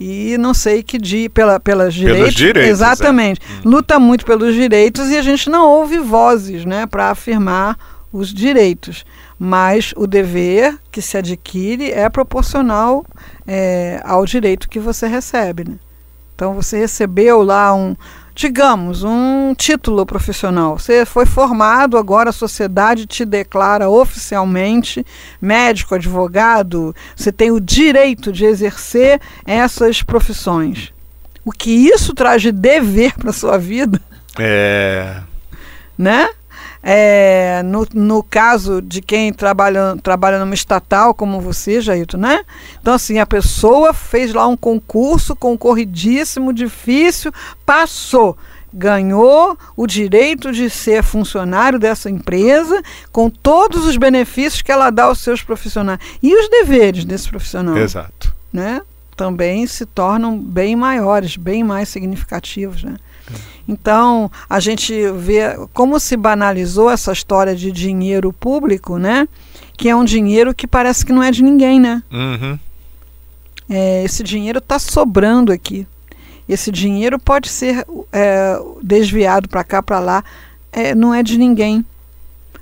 e 0.00 0.36
não 0.38 0.52
sei 0.52 0.82
que 0.82 0.98
dia 0.98 1.30
pela, 1.30 1.58
pelas 1.60 1.94
direitos, 1.94 2.18
pelos 2.20 2.34
direitos 2.34 2.70
exatamente 2.70 3.40
é. 3.40 3.66
Luta 3.66 3.98
muito 3.98 4.26
pelos 4.26 4.54
direitos 4.54 5.08
e 5.08 5.16
a 5.16 5.22
gente 5.22 5.48
não 5.48 5.66
ouve 5.66 5.98
vozes 5.98 6.66
né 6.66 6.84
para 6.84 7.10
afirmar 7.10 7.78
os 8.12 8.34
direitos 8.34 9.06
mas 9.38 9.94
o 9.96 10.06
dever 10.06 10.76
que 10.92 11.00
se 11.00 11.16
adquire 11.16 11.90
é 11.92 12.10
proporcional 12.10 13.06
é, 13.46 14.00
ao 14.04 14.26
direito 14.26 14.68
que 14.68 14.78
você 14.78 15.06
recebe 15.06 15.64
né? 15.66 15.76
Então 16.34 16.52
você 16.52 16.76
recebeu 16.76 17.42
lá 17.42 17.74
um, 17.74 17.96
digamos, 18.36 19.02
um 19.02 19.54
título 19.56 20.04
profissional. 20.04 20.78
Você 20.78 21.06
foi 21.06 21.24
formado, 21.24 21.96
agora 21.96 22.28
a 22.28 22.34
sociedade 22.34 23.06
te 23.06 23.24
declara 23.24 23.88
oficialmente 23.88 25.04
médico, 25.40 25.94
advogado, 25.94 26.94
você 27.16 27.32
tem 27.32 27.50
o 27.50 27.58
direito 27.58 28.30
de 28.30 28.44
exercer 28.44 29.20
essas 29.46 30.02
profissões. 30.02 30.92
O 31.46 31.50
que 31.50 31.70
isso 31.70 32.12
traz 32.12 32.42
de 32.42 32.52
dever 32.52 33.14
para 33.14 33.32
sua 33.32 33.56
vida? 33.56 34.02
É. 34.38 35.22
Né? 35.96 36.28
É, 36.88 37.64
no, 37.64 37.84
no 37.92 38.22
caso 38.22 38.80
de 38.80 39.02
quem 39.02 39.32
trabalha, 39.32 39.96
trabalha 40.00 40.38
numa 40.38 40.54
estatal 40.54 41.12
como 41.12 41.40
você, 41.40 41.80
Jailton, 41.80 42.16
né? 42.16 42.44
Então, 42.80 42.94
assim, 42.94 43.18
a 43.18 43.26
pessoa 43.26 43.92
fez 43.92 44.32
lá 44.32 44.46
um 44.46 44.56
concurso 44.56 45.34
concorridíssimo, 45.34 46.52
difícil, 46.52 47.32
passou 47.64 48.38
ganhou 48.72 49.58
o 49.74 49.86
direito 49.86 50.52
de 50.52 50.68
ser 50.68 51.02
funcionário 51.02 51.78
dessa 51.78 52.10
empresa, 52.10 52.82
com 53.10 53.30
todos 53.30 53.86
os 53.86 53.96
benefícios 53.96 54.60
que 54.60 54.70
ela 54.70 54.90
dá 54.90 55.04
aos 55.04 55.20
seus 55.20 55.42
profissionais. 55.42 55.98
E 56.22 56.34
os 56.36 56.48
deveres 56.50 57.04
desse 57.04 57.28
profissional. 57.28 57.76
Exato. 57.78 58.34
Né? 58.52 58.82
Também 59.16 59.66
se 59.66 59.86
tornam 59.86 60.38
bem 60.38 60.76
maiores, 60.76 61.38
bem 61.38 61.64
mais 61.64 61.88
significativos. 61.88 62.84
Né? 62.84 62.96
Então, 63.68 64.30
a 64.48 64.60
gente 64.60 64.92
vê 65.12 65.56
como 65.72 65.98
se 65.98 66.16
banalizou 66.16 66.90
essa 66.90 67.12
história 67.12 67.54
de 67.54 67.72
dinheiro 67.72 68.32
público, 68.32 68.98
né? 68.98 69.26
Que 69.76 69.88
é 69.88 69.96
um 69.96 70.04
dinheiro 70.04 70.54
que 70.54 70.66
parece 70.66 71.04
que 71.04 71.12
não 71.12 71.22
é 71.22 71.30
de 71.30 71.42
ninguém, 71.42 71.80
né? 71.80 72.02
Uhum. 72.10 72.58
É, 73.68 74.04
esse 74.04 74.22
dinheiro 74.22 74.58
está 74.58 74.78
sobrando 74.78 75.52
aqui. 75.52 75.86
Esse 76.48 76.70
dinheiro 76.70 77.18
pode 77.18 77.48
ser 77.48 77.84
é, 78.12 78.58
desviado 78.82 79.48
para 79.48 79.64
cá, 79.64 79.82
para 79.82 79.98
lá. 79.98 80.24
É, 80.72 80.94
não 80.94 81.12
é 81.12 81.22
de 81.22 81.36
ninguém. 81.36 81.84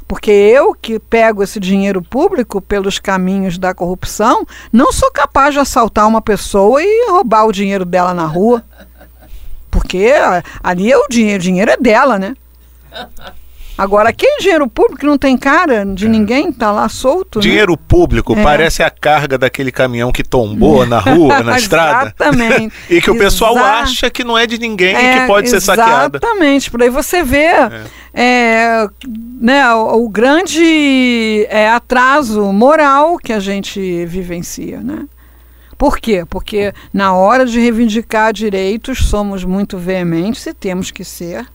Porque 0.07 0.31
eu 0.31 0.75
que 0.75 0.99
pego 0.99 1.43
esse 1.43 1.59
dinheiro 1.59 2.03
público 2.03 2.61
pelos 2.61 2.99
caminhos 2.99 3.59
da 3.59 3.75
corrupção, 3.75 4.47
não 4.73 4.93
sou 4.93 5.11
capaz 5.11 5.55
de 5.55 5.61
assaltar 5.61 6.07
uma 6.07 6.21
pessoa 6.21 6.83
e 6.83 7.11
roubar 7.11 7.47
o 7.47 7.53
dinheiro 7.53 7.85
dela 7.85 8.15
na 8.15 8.27
rua. 8.27 8.65
Porque 9.85 10.11
ali 10.63 10.91
é 10.91 10.97
o 10.97 11.07
dinheiro, 11.09 11.39
o 11.39 11.43
dinheiro 11.43 11.71
é 11.71 11.77
dela, 11.77 12.19
né? 12.19 12.35
Agora, 13.77 14.09
aquele 14.09 14.41
dinheiro 14.41 14.69
público 14.69 15.05
não 15.05 15.19
tem 15.19 15.37
cara 15.37 15.85
de 15.85 16.07
é. 16.07 16.09
ninguém, 16.09 16.51
tá 16.53 16.71
lá 16.71 16.89
solto. 16.89 17.39
Né? 17.39 17.43
Dinheiro 17.43 17.73
né? 17.73 17.79
público 17.87 18.33
é. 18.35 18.43
parece 18.43 18.83
a 18.83 18.89
carga 18.89 19.37
daquele 19.37 19.73
caminhão 19.73 20.13
que 20.13 20.23
tombou 20.23 20.87
na 20.87 21.01
rua, 21.01 21.43
na 21.43 21.59
estrada. 21.59 22.15
Exatamente. 22.19 22.75
e 22.89 23.03
que 23.03 23.11
o 23.11 23.19
pessoal 23.19 23.57
Exa 23.57 23.65
acha 23.65 24.11
que 24.11 24.23
não 24.23 24.39
é 24.39 24.47
de 24.47 24.59
ninguém 24.59 24.95
é, 24.95 25.17
e 25.17 25.21
que 25.21 25.27
pode 25.27 25.51
ser 25.51 25.61
saqueada. 25.61 26.19
Exatamente. 26.19 26.71
Por 26.71 26.83
aí 26.83 26.89
você 26.89 27.25
vê 27.25 27.47
é. 27.47 27.85
é. 28.15 28.89
né, 29.41 29.75
o, 29.75 30.05
o 30.05 30.09
grande 30.09 31.45
é, 31.51 31.69
atraso 31.69 32.45
moral 32.53 33.19
que 33.19 33.33
a 33.33 33.41
gente 33.41 34.07
vivencia, 34.07 34.81
né? 34.81 35.05
Por 35.77 35.99
quê? 35.99 36.25
Porque 36.29 36.73
na 36.93 37.15
hora 37.15 37.45
de 37.45 37.59
reivindicar 37.59 38.33
direitos 38.33 38.99
somos 39.07 39.45
muito 39.45 39.77
veementes 39.79 40.47
e 40.47 40.55
temos 40.55 40.91
que 40.91 41.05
ser, 41.05 41.47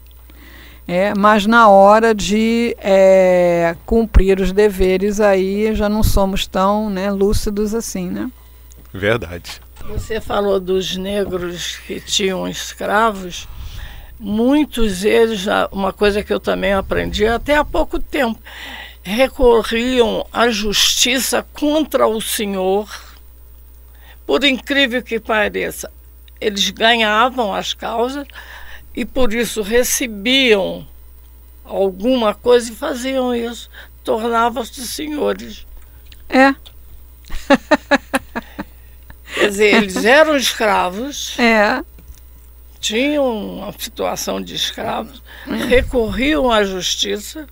é, 0.88 1.14
mas 1.16 1.46
na 1.46 1.70
hora 1.70 2.16
de 2.16 2.76
é, 2.80 3.76
cumprir 3.86 4.40
os 4.40 4.52
deveres 4.52 5.20
aí 5.20 5.76
já 5.76 5.88
não 5.88 6.02
somos 6.02 6.48
tão 6.48 6.90
né, 6.90 7.12
lúcidos 7.12 7.76
assim, 7.76 8.10
né? 8.10 8.32
Verdade. 8.92 9.62
Você 9.88 10.20
falou 10.20 10.60
dos 10.60 10.98
negros 10.98 11.78
que 11.86 12.02
tinham 12.02 12.48
escravos. 12.48 13.48
Muitos 14.20 15.02
deles, 15.02 15.46
uma 15.72 15.94
coisa 15.94 16.24
que 16.24 16.34
eu 16.34 16.40
também 16.40 16.74
aprendi 16.74 17.26
até 17.26 17.56
há 17.56 17.64
pouco 17.64 18.00
tempo, 18.00 18.40
recorriam 19.04 20.26
à 20.34 20.50
justiça 20.50 21.46
contra 21.54 22.08
o 22.08 22.20
senhor 22.20 22.90
por 24.30 24.44
incrível 24.44 25.02
que 25.02 25.20
pareça, 25.20 25.92
eles 26.40 26.70
ganhavam 26.70 27.52
as 27.52 27.74
causas 27.74 28.28
e 28.96 29.04
por 29.04 29.34
isso 29.34 29.64
recebiam 29.64 30.88
alguma 31.66 32.36
coisa 32.36 32.72
e 32.72 32.76
faziam 32.76 33.34
isso. 33.34 33.72
Tornavam-se 34.04 34.88
senhores. 34.88 35.66
É. 36.30 36.54
Quer 39.34 39.48
dizer, 39.50 39.74
eles 39.74 40.06
eram 40.06 40.38
escravos. 40.38 41.36
É. 41.40 41.84
Tinham 42.80 43.58
uma 43.58 43.72
situação 43.80 44.40
de 44.40 44.54
escravos, 44.54 45.24
é. 45.48 45.56
recorriam 45.56 46.52
à 46.52 46.64
justiça. 46.64 47.48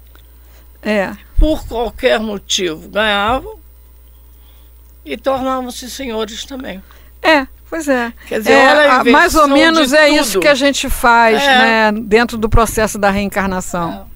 É. 0.84 1.18
Por 1.40 1.68
qualquer 1.68 2.20
motivo, 2.20 2.88
ganhavam 2.88 3.58
e 5.08 5.18
tornavam-se 5.18 5.90
senhores 5.90 6.44
também. 6.44 6.84
É, 7.22 7.48
pois 7.70 7.88
é. 7.88 8.12
Quer 8.28 8.40
dizer, 8.40 8.52
é, 8.52 9.04
mais 9.06 9.36
ou 9.36 9.48
menos 9.48 9.94
é 9.94 10.08
tudo. 10.08 10.20
isso 10.20 10.40
que 10.40 10.48
a 10.48 10.56
gente 10.56 10.90
faz 10.90 11.42
é. 11.42 11.92
né, 11.92 12.00
dentro 12.04 12.38
do 12.38 12.50
processo 12.50 12.98
da 12.98 13.10
reencarnação. 13.10 14.08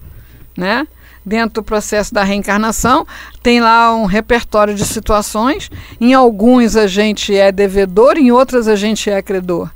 É. 0.56 0.60
Né? 0.60 0.88
Dentro 1.24 1.62
do 1.62 1.62
processo 1.62 2.12
da 2.12 2.24
reencarnação, 2.24 3.06
tem 3.42 3.60
lá 3.60 3.94
um 3.94 4.06
repertório 4.06 4.74
de 4.74 4.84
situações. 4.84 5.70
Em 6.00 6.14
alguns 6.14 6.76
a 6.76 6.86
gente 6.86 7.34
é 7.34 7.52
devedor, 7.52 8.18
em 8.18 8.32
outras 8.32 8.66
a 8.66 8.74
gente 8.74 9.08
é 9.08 9.22
credor. 9.22 9.70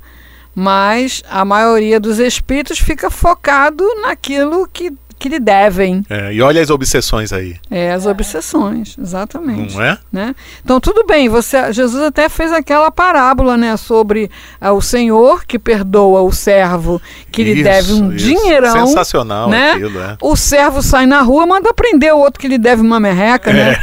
Mas 0.53 1.23
a 1.29 1.45
maioria 1.45 1.99
dos 1.99 2.19
espíritos 2.19 2.79
fica 2.79 3.09
focado 3.09 3.83
naquilo 4.01 4.67
que 4.67 4.91
que 5.17 5.29
lhe 5.29 5.39
devem. 5.39 6.03
É, 6.09 6.33
e 6.33 6.41
olha 6.41 6.61
as 6.61 6.69
obsessões 6.69 7.33
aí. 7.33 7.55
É, 7.69 7.91
as 7.91 8.05
obsessões, 8.05 8.95
exatamente. 8.99 9.75
Não 9.75 9.83
é? 9.83 9.97
Né? 10.11 10.35
Então, 10.63 10.79
tudo 10.79 11.05
bem, 11.05 11.27
você, 11.29 11.71
Jesus 11.73 12.03
até 12.03 12.29
fez 12.29 12.51
aquela 12.51 12.91
parábola 12.91 13.57
né, 13.57 13.75
sobre 13.77 14.29
uh, 14.61 14.71
o 14.71 14.81
Senhor 14.81 15.45
que 15.45 15.57
perdoa 15.57 16.21
o 16.21 16.31
servo 16.31 17.01
que 17.31 17.41
isso, 17.41 17.53
lhe 17.53 17.63
deve 17.63 17.93
um 17.93 18.13
isso. 18.13 18.25
dinheirão. 18.25 18.87
Sensacional 18.87 19.49
né? 19.49 19.71
aquilo, 19.71 19.99
é. 19.99 20.17
O 20.21 20.35
servo 20.35 20.81
sai 20.81 21.05
na 21.05 21.21
rua, 21.21 21.45
manda 21.45 21.73
prender 21.73 22.13
o 22.13 22.19
outro 22.19 22.39
que 22.39 22.47
lhe 22.47 22.57
deve 22.57 22.81
uma 22.81 22.99
merreca, 22.99 23.51
né? 23.51 23.71
é. 23.71 23.73
né? 23.73 23.79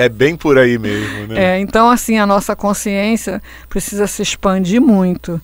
É 0.00 0.08
bem 0.08 0.34
por 0.34 0.56
aí 0.56 0.78
mesmo, 0.78 1.26
né? 1.26 1.56
É, 1.56 1.60
então, 1.60 1.90
assim, 1.90 2.18
a 2.18 2.24
nossa 2.24 2.56
consciência 2.56 3.42
precisa 3.68 4.06
se 4.06 4.22
expandir 4.22 4.80
muito. 4.80 5.38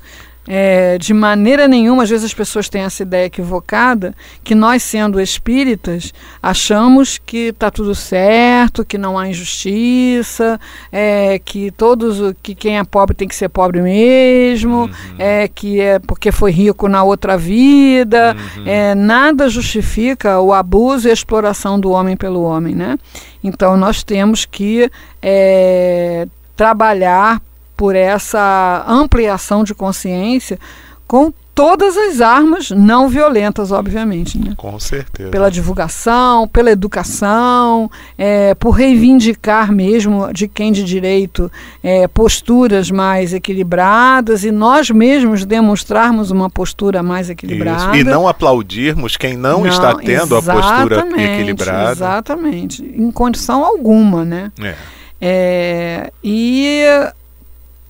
É, 0.49 0.97
de 0.99 1.13
maneira 1.13 1.67
nenhuma, 1.67 2.05
às 2.05 2.11
vezes 2.11 2.27
as 2.27 2.35
pessoas 2.35 2.69
têm 2.69 2.83
essa 2.83 3.03
ideia 3.03 3.27
equivocada, 3.27 4.15
que 4.45 4.55
nós, 4.55 4.83
sendo 4.83 5.21
espíritas, 5.21 6.15
achamos 6.43 7.19
que 7.19 7.49
está 7.49 7.71
tudo 7.71 7.95
certo, 7.95 8.85
que 8.85 8.97
não 8.97 9.19
há 9.19 9.29
injustiça, 9.29 10.61
é, 10.93 11.39
que 11.39 11.71
todos, 11.73 12.35
que 12.43 12.55
quem 12.55 12.79
é 12.79 12.85
pobre 12.85 13.15
tem 13.15 13.27
que 13.27 13.35
ser 13.35 13.49
pobre 13.49 13.83
mesmo, 13.83 14.85
uhum. 14.85 14.91
é, 15.19 15.49
que 15.49 15.81
é 15.81 15.99
porque 15.99 16.31
foi 16.31 16.53
rico 16.53 16.87
na 16.89 17.03
outra 17.03 17.37
vida. 17.37 18.37
Uhum. 18.57 18.65
É, 18.67 18.95
nada 18.95 19.49
justifica 19.49 20.39
o 20.41 20.53
abuso 20.53 21.09
e 21.09 21.11
a 21.11 21.15
exploração 21.15 21.79
do 21.79 21.91
homem 21.91 22.17
pelo 22.17 22.43
homem. 22.43 22.75
Né? 22.75 22.99
Então 23.43 23.77
nós 23.77 24.03
temos 24.03 24.45
que 24.45 24.91
é, 25.21 26.27
trabalhar 26.57 27.41
por 27.77 27.95
essa 27.95 28.85
ampliação 28.89 29.63
de 29.63 29.75
consciência 29.75 30.59
com 31.07 31.33
todas 31.57 31.97
as 31.97 32.21
armas 32.21 32.71
não 32.71 33.09
violentas, 33.09 33.73
obviamente. 33.73 34.39
Né? 34.39 34.53
Com 34.59 34.79
certeza. 34.79 35.31
Pela 35.31 35.51
divulgação, 35.51 36.47
pela 36.47 36.71
educação, 36.71 37.91
é, 38.19 38.55
por 38.55 38.73
reivindicar 38.73 39.73
mesmo 39.73 40.31
de 40.35 40.49
quem 40.49 40.71
de 40.71 40.85
direito 40.85 41.51
é, 41.83 42.07
posturas 42.07 42.91
mais 42.91 43.33
equilibradas 43.33 44.45
e 44.45 44.51
nós 44.51 44.91
mesmos 44.91 45.47
demonstrarmos 45.47 46.31
uma 46.31 46.51
postura 46.51 47.03
mais 47.03 47.31
equilibrada. 47.31 47.97
Isso. 47.97 48.01
E 48.01 48.05
não 48.05 48.29
aplaudirmos 48.29 49.17
quem 49.17 49.35
não, 49.35 49.61
não 49.61 49.67
está 49.67 49.95
tendo 49.95 50.37
a 50.37 50.43
postura 50.43 51.07
equilibrada. 51.17 51.93
Exatamente, 51.93 52.83
em 52.83 53.11
condição 53.11 53.65
alguma, 53.65 54.27
né? 54.27 54.53
É. 54.61 54.75
É, 55.19 56.13
e 56.23 56.85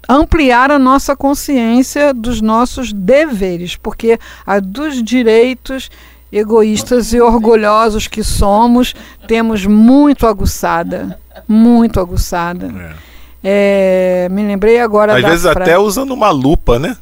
ampliar 0.08 0.70
a 0.70 0.78
nossa 0.78 1.16
consciência 1.16 2.14
dos 2.14 2.40
nossos 2.40 2.92
deveres, 2.92 3.76
porque 3.76 4.18
a 4.46 4.60
dos 4.60 5.02
direitos 5.02 5.90
egoístas 6.32 7.12
e 7.12 7.20
orgulhosos 7.20 8.08
que 8.08 8.22
somos, 8.22 8.94
temos 9.26 9.64
muito 9.64 10.26
aguçada, 10.26 11.18
muito 11.48 12.00
aguçada. 12.00 12.66
É. 12.66 13.06
É, 13.48 14.28
me 14.30 14.42
lembrei 14.42 14.80
agora 14.80 15.16
Às 15.16 15.22
vezes 15.22 15.52
fra... 15.52 15.62
até 15.62 15.78
usando 15.78 16.10
uma 16.10 16.30
lupa, 16.30 16.78
né? 16.78 16.96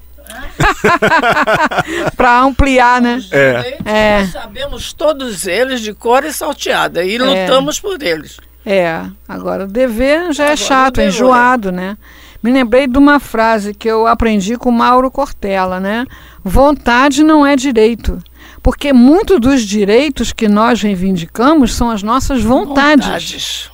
para 2.17 2.41
ampliar, 2.41 3.01
né? 3.01 3.23
É. 3.31 3.79
é. 3.85 4.27
sabemos 4.27 4.93
todos 4.93 5.47
eles 5.47 5.81
de 5.81 5.95
cor 5.95 6.25
e 6.25 6.33
salteada 6.33 7.03
e 7.05 7.17
é. 7.17 7.19
lutamos 7.19 7.81
por 7.81 8.03
eles. 8.03 8.39
É, 8.67 9.05
agora 9.29 9.65
o 9.65 9.67
dever 9.67 10.33
já 10.33 10.45
é 10.45 10.47
agora 10.47 10.53
é 10.53 10.57
chato, 10.57 11.01
é 11.01 11.07
enjoado, 11.07 11.73
né? 11.73 11.97
Me 12.45 12.53
lembrei 12.53 12.87
de 12.87 12.99
uma 12.99 13.19
frase 13.19 13.73
que 13.73 13.89
eu 13.89 14.07
aprendi 14.07 14.59
com 14.59 14.71
Mauro 14.71 15.11
Cortella, 15.11 15.81
né? 15.81 16.05
Vontade 16.45 17.25
não 17.25 17.47
é 17.47 17.57
direito. 17.57 18.19
Porque 18.63 18.93
muitos 18.93 19.41
dos 19.41 19.63
direitos 19.63 20.31
que 20.31 20.47
nós 20.47 20.83
reivindicamos 20.83 21.73
são 21.73 21.91
as 21.91 22.03
nossas 22.03 22.43
vontades. 22.43 23.07
vontades. 23.07 23.71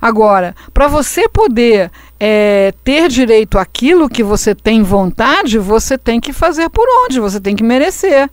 Agora, 0.00 0.56
para 0.74 0.88
você 0.88 1.28
poder 1.28 1.92
é, 2.18 2.74
ter 2.82 3.08
direito 3.08 3.56
àquilo 3.56 4.08
que 4.08 4.24
você 4.24 4.52
tem 4.52 4.82
vontade, 4.82 5.56
você 5.56 5.96
tem 5.96 6.20
que 6.20 6.32
fazer 6.32 6.68
por 6.70 6.86
onde, 7.04 7.20
você 7.20 7.40
tem 7.40 7.54
que 7.54 7.62
merecer. 7.62 8.28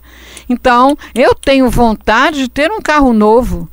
Então, 0.48 0.98
eu 1.14 1.32
tenho 1.32 1.70
vontade 1.70 2.38
de 2.38 2.48
ter 2.48 2.72
um 2.72 2.80
carro 2.80 3.12
novo, 3.12 3.68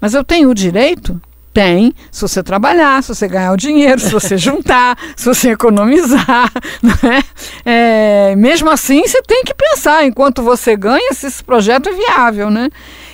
mas 0.00 0.14
eu 0.14 0.24
tenho 0.24 0.48
o 0.48 0.54
direito? 0.54 1.20
Tem, 1.52 1.92
se 2.10 2.22
você 2.22 2.42
trabalhar, 2.42 3.02
se 3.02 3.14
você 3.14 3.28
ganhar 3.28 3.52
o 3.52 3.56
dinheiro, 3.56 4.00
se 4.00 4.10
você 4.10 4.36
juntar, 4.38 4.96
se 5.14 5.26
você 5.26 5.50
economizar. 5.50 6.50
Né? 6.82 7.22
É, 7.64 8.34
mesmo 8.36 8.68
assim, 8.68 9.02
você 9.06 9.22
tem 9.22 9.44
que 9.44 9.54
pensar, 9.54 10.04
enquanto 10.04 10.42
você 10.42 10.76
ganha, 10.76 11.12
se 11.12 11.26
esse 11.26 11.42
projeto 11.42 11.88
é 11.88 11.92
viável. 11.92 12.50
Né? 12.50 12.68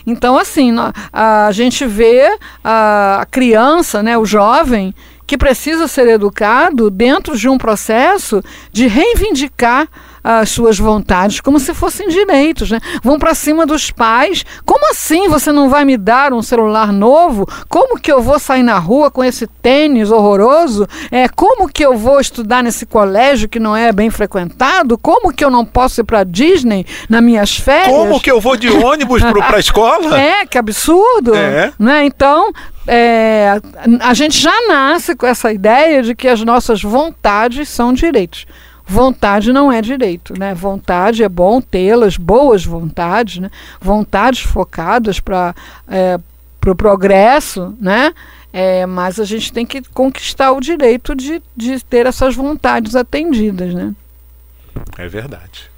Então, 0.07 0.39
assim, 0.39 0.75
a 1.13 1.51
gente 1.53 1.85
vê 1.87 2.37
a 2.65 3.27
criança, 3.31 4.03
né, 4.03 4.17
o 4.17 4.25
jovem, 4.25 4.95
que 5.27 5.37
precisa 5.37 5.87
ser 5.87 6.09
educado 6.09 6.89
dentro 6.89 7.37
de 7.37 7.49
um 7.49 7.59
processo 7.59 8.43
de 8.73 8.87
reivindicar 8.87 9.87
as 10.31 10.51
suas 10.51 10.79
vontades 10.79 11.41
como 11.41 11.59
se 11.59 11.73
fossem 11.73 12.07
direitos, 12.09 12.71
né? 12.71 12.81
Vão 13.03 13.19
para 13.19 13.35
cima 13.35 13.65
dos 13.65 13.91
pais. 13.91 14.45
Como 14.63 14.91
assim 14.91 15.27
você 15.27 15.51
não 15.51 15.71
vai 15.71 15.87
me 15.87 15.97
dar 15.97 16.35
um 16.35 16.43
celular 16.43 16.93
novo? 16.93 17.49
Como 17.67 17.99
que 17.99 18.13
eu 18.13 18.21
vou 18.21 18.39
sair 18.39 18.63
na 18.63 18.79
rua 18.79 19.11
com 19.11 19.25
esse 19.25 19.47
tênis 19.47 20.11
horroroso? 20.11 20.87
É, 21.11 21.29
como 21.29 21.67
que 21.67 21.83
eu 21.83 21.97
vou 21.97 22.21
estudar 22.21 22.63
nesse 22.63 22.85
colégio 22.85 23.49
que 23.49 23.59
não 23.59 23.75
é 23.75 23.91
bem 23.91 24.11
frequentado? 24.11 24.99
Como 24.99 25.33
que 25.33 25.43
eu 25.43 25.49
não 25.49 25.65
posso 25.65 26.03
ir 26.03 26.05
para 26.05 26.25
Disney 26.25 26.85
nas 27.09 27.23
minhas 27.23 27.57
férias? 27.57 27.97
Como 27.97 28.21
que 28.21 28.31
eu 28.31 28.39
vou 28.39 28.55
de 28.55 28.69
ônibus 28.69 29.23
para 29.23 29.57
a 29.57 29.61
escola? 29.61 30.19
É, 30.29 30.45
que 30.45 30.59
absurdo. 30.59 31.35
É. 31.35 31.73
Né? 31.79 32.05
Então, 32.05 32.53
é, 32.87 33.61
a 34.01 34.13
gente 34.13 34.39
já 34.39 34.67
nasce 34.69 35.15
com 35.15 35.27
essa 35.27 35.53
ideia 35.53 36.03
de 36.03 36.15
que 36.15 36.29
as 36.29 36.43
nossas 36.43 36.83
vontades 36.83 37.69
são 37.69 37.93
direitos. 37.93 38.47
Vontade 38.91 39.53
não 39.53 39.71
é 39.71 39.83
direito, 39.83 40.33
né? 40.39 40.55
Vontade 40.55 41.23
é 41.23 41.29
bom 41.29 41.61
tê-las, 41.61 42.17
boas 42.17 42.65
vontades, 42.65 43.37
né? 43.37 43.51
Vontades 43.79 44.41
focadas 44.41 45.21
para 45.21 45.55
é, 45.87 46.17
o 46.17 46.21
pro 46.59 46.75
progresso, 46.75 47.77
né? 47.79 48.15
É, 48.51 48.87
mas 48.87 49.21
a 49.21 49.27
gente 49.27 49.53
tem 49.53 49.67
que 49.67 49.83
conquistar 49.91 50.53
o 50.53 50.61
direito 50.61 51.15
de, 51.15 51.43
de 51.55 51.85
ter 51.85 52.07
essas 52.07 52.35
vontades 52.35 52.97
atendidas, 52.97 53.75
né? 53.75 53.95
É 54.97 55.07
verdade. 55.07 55.71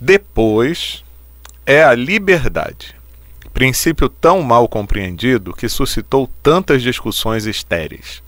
Depois 0.00 1.04
é 1.64 1.84
a 1.84 1.94
liberdade. 1.94 2.96
Princípio 3.52 4.08
tão 4.08 4.42
mal 4.42 4.66
compreendido 4.66 5.54
que 5.54 5.68
suscitou 5.68 6.28
tantas 6.42 6.82
discussões 6.82 7.46
estéreis. 7.46 8.24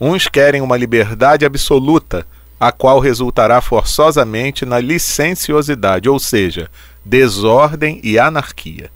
Uns 0.00 0.28
querem 0.28 0.62
uma 0.62 0.78
liberdade 0.78 1.44
absoluta 1.44 2.26
a 2.66 2.72
qual 2.72 2.98
resultará 2.98 3.60
forçosamente 3.60 4.64
na 4.64 4.80
licenciosidade, 4.80 6.08
ou 6.08 6.18
seja, 6.18 6.70
desordem 7.04 8.00
e 8.02 8.18
anarquia. 8.18 8.90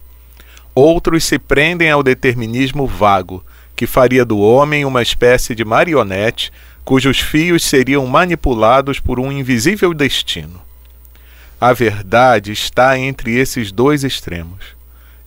Outros 0.74 1.24
se 1.24 1.38
prendem 1.38 1.90
ao 1.90 2.02
determinismo 2.02 2.86
vago, 2.86 3.44
que 3.76 3.86
faria 3.86 4.24
do 4.24 4.38
homem 4.38 4.86
uma 4.86 5.02
espécie 5.02 5.54
de 5.54 5.66
marionete 5.66 6.50
cujos 6.82 7.20
fios 7.20 7.62
seriam 7.62 8.06
manipulados 8.06 9.00
por 9.00 9.20
um 9.20 9.30
invisível 9.30 9.92
destino. 9.92 10.62
A 11.60 11.74
verdade 11.74 12.52
está 12.52 12.98
entre 12.98 13.36
esses 13.36 13.70
dois 13.70 14.02
extremos. 14.02 14.64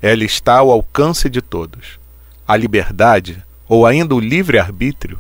Ela 0.01 0.23
está 0.23 0.58
ao 0.58 0.71
alcance 0.71 1.30
de 1.30 1.43
todos. 1.43 1.99
A 2.47 2.58
liberdade, 2.58 3.43
ou 3.69 3.86
ainda 3.86 4.15
o 4.15 4.19
livre-arbítrio, 4.19 5.19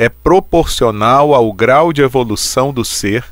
é 0.00 0.08
proporcional 0.08 1.34
ao 1.34 1.52
grau 1.52 1.92
de 1.92 2.00
evolução 2.00 2.72
do 2.72 2.82
ser 2.86 3.22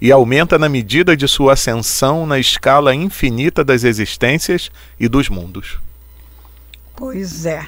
e 0.00 0.10
aumenta 0.10 0.58
na 0.58 0.68
medida 0.68 1.16
de 1.16 1.28
sua 1.28 1.52
ascensão 1.52 2.26
na 2.26 2.40
escala 2.40 2.92
infinita 2.92 3.62
das 3.62 3.84
existências 3.84 4.68
e 4.98 5.06
dos 5.06 5.28
mundos. 5.28 5.78
Pois 6.96 7.46
é. 7.46 7.64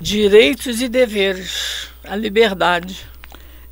Direitos 0.00 0.80
e 0.80 0.88
deveres. 0.88 1.88
A 2.04 2.14
liberdade. 2.14 3.08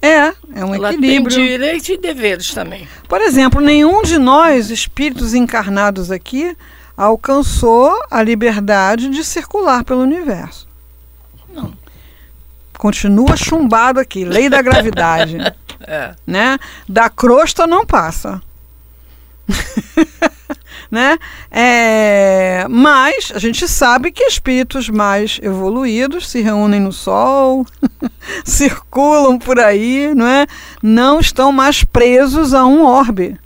É, 0.02 0.35
é 0.52 0.64
um 0.64 0.74
Ela 0.74 0.92
equilíbrio. 0.92 1.37
Tem 1.37 1.46
direitos 1.46 1.88
e 1.88 1.96
deveres 1.96 2.52
também. 2.52 2.88
Por 3.09 3.20
exemplo, 3.20 3.61
nenhum 3.61 4.02
de 4.02 4.18
nós, 4.18 4.68
espíritos 4.68 5.33
encarnados 5.33 6.11
aqui, 6.11 6.57
alcançou 6.96 7.96
a 8.11 8.20
liberdade 8.20 9.11
de 9.11 9.22
circular 9.22 9.85
pelo 9.85 10.00
universo. 10.00 10.66
Não 11.54 11.72
continua 12.79 13.37
chumbado 13.37 14.01
aqui, 14.01 14.25
lei 14.25 14.49
da 14.49 14.62
gravidade. 14.62 15.37
é. 15.87 16.14
né? 16.27 16.59
Da 16.88 17.11
crosta 17.11 17.67
não 17.67 17.85
passa. 17.85 18.41
né? 20.91 21.19
É, 21.51 22.67
mas 22.69 23.33
a 23.35 23.38
gente 23.38 23.67
sabe 23.67 24.12
que 24.12 24.25
espíritos 24.25 24.88
mais 24.88 25.38
evoluídos 25.43 26.29
se 26.29 26.41
reúnem 26.41 26.81
no 26.81 26.93
Sol, 26.93 27.67
circulam 28.45 29.38
por 29.38 29.59
aí, 29.59 30.14
não 30.14 30.27
é? 30.27 30.47
Não 30.83 31.21
estão 31.21 31.51
mais 31.51 31.85
presos 31.85 32.55
a 32.55 32.64
um 32.64 32.85
orbe, 32.85 33.38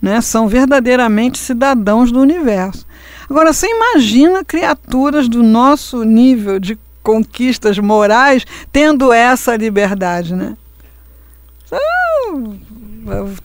né? 0.00 0.20
São 0.20 0.48
verdadeiramente 0.48 1.38
cidadãos 1.38 2.12
do 2.12 2.20
universo. 2.20 2.86
Agora 3.28 3.52
você 3.52 3.66
imagina 3.66 4.44
criaturas 4.44 5.28
do 5.28 5.42
nosso 5.42 6.04
nível 6.04 6.60
de 6.60 6.78
conquistas 7.02 7.78
morais 7.78 8.44
tendo 8.70 9.12
essa 9.12 9.56
liberdade, 9.56 10.34
né? 10.34 10.56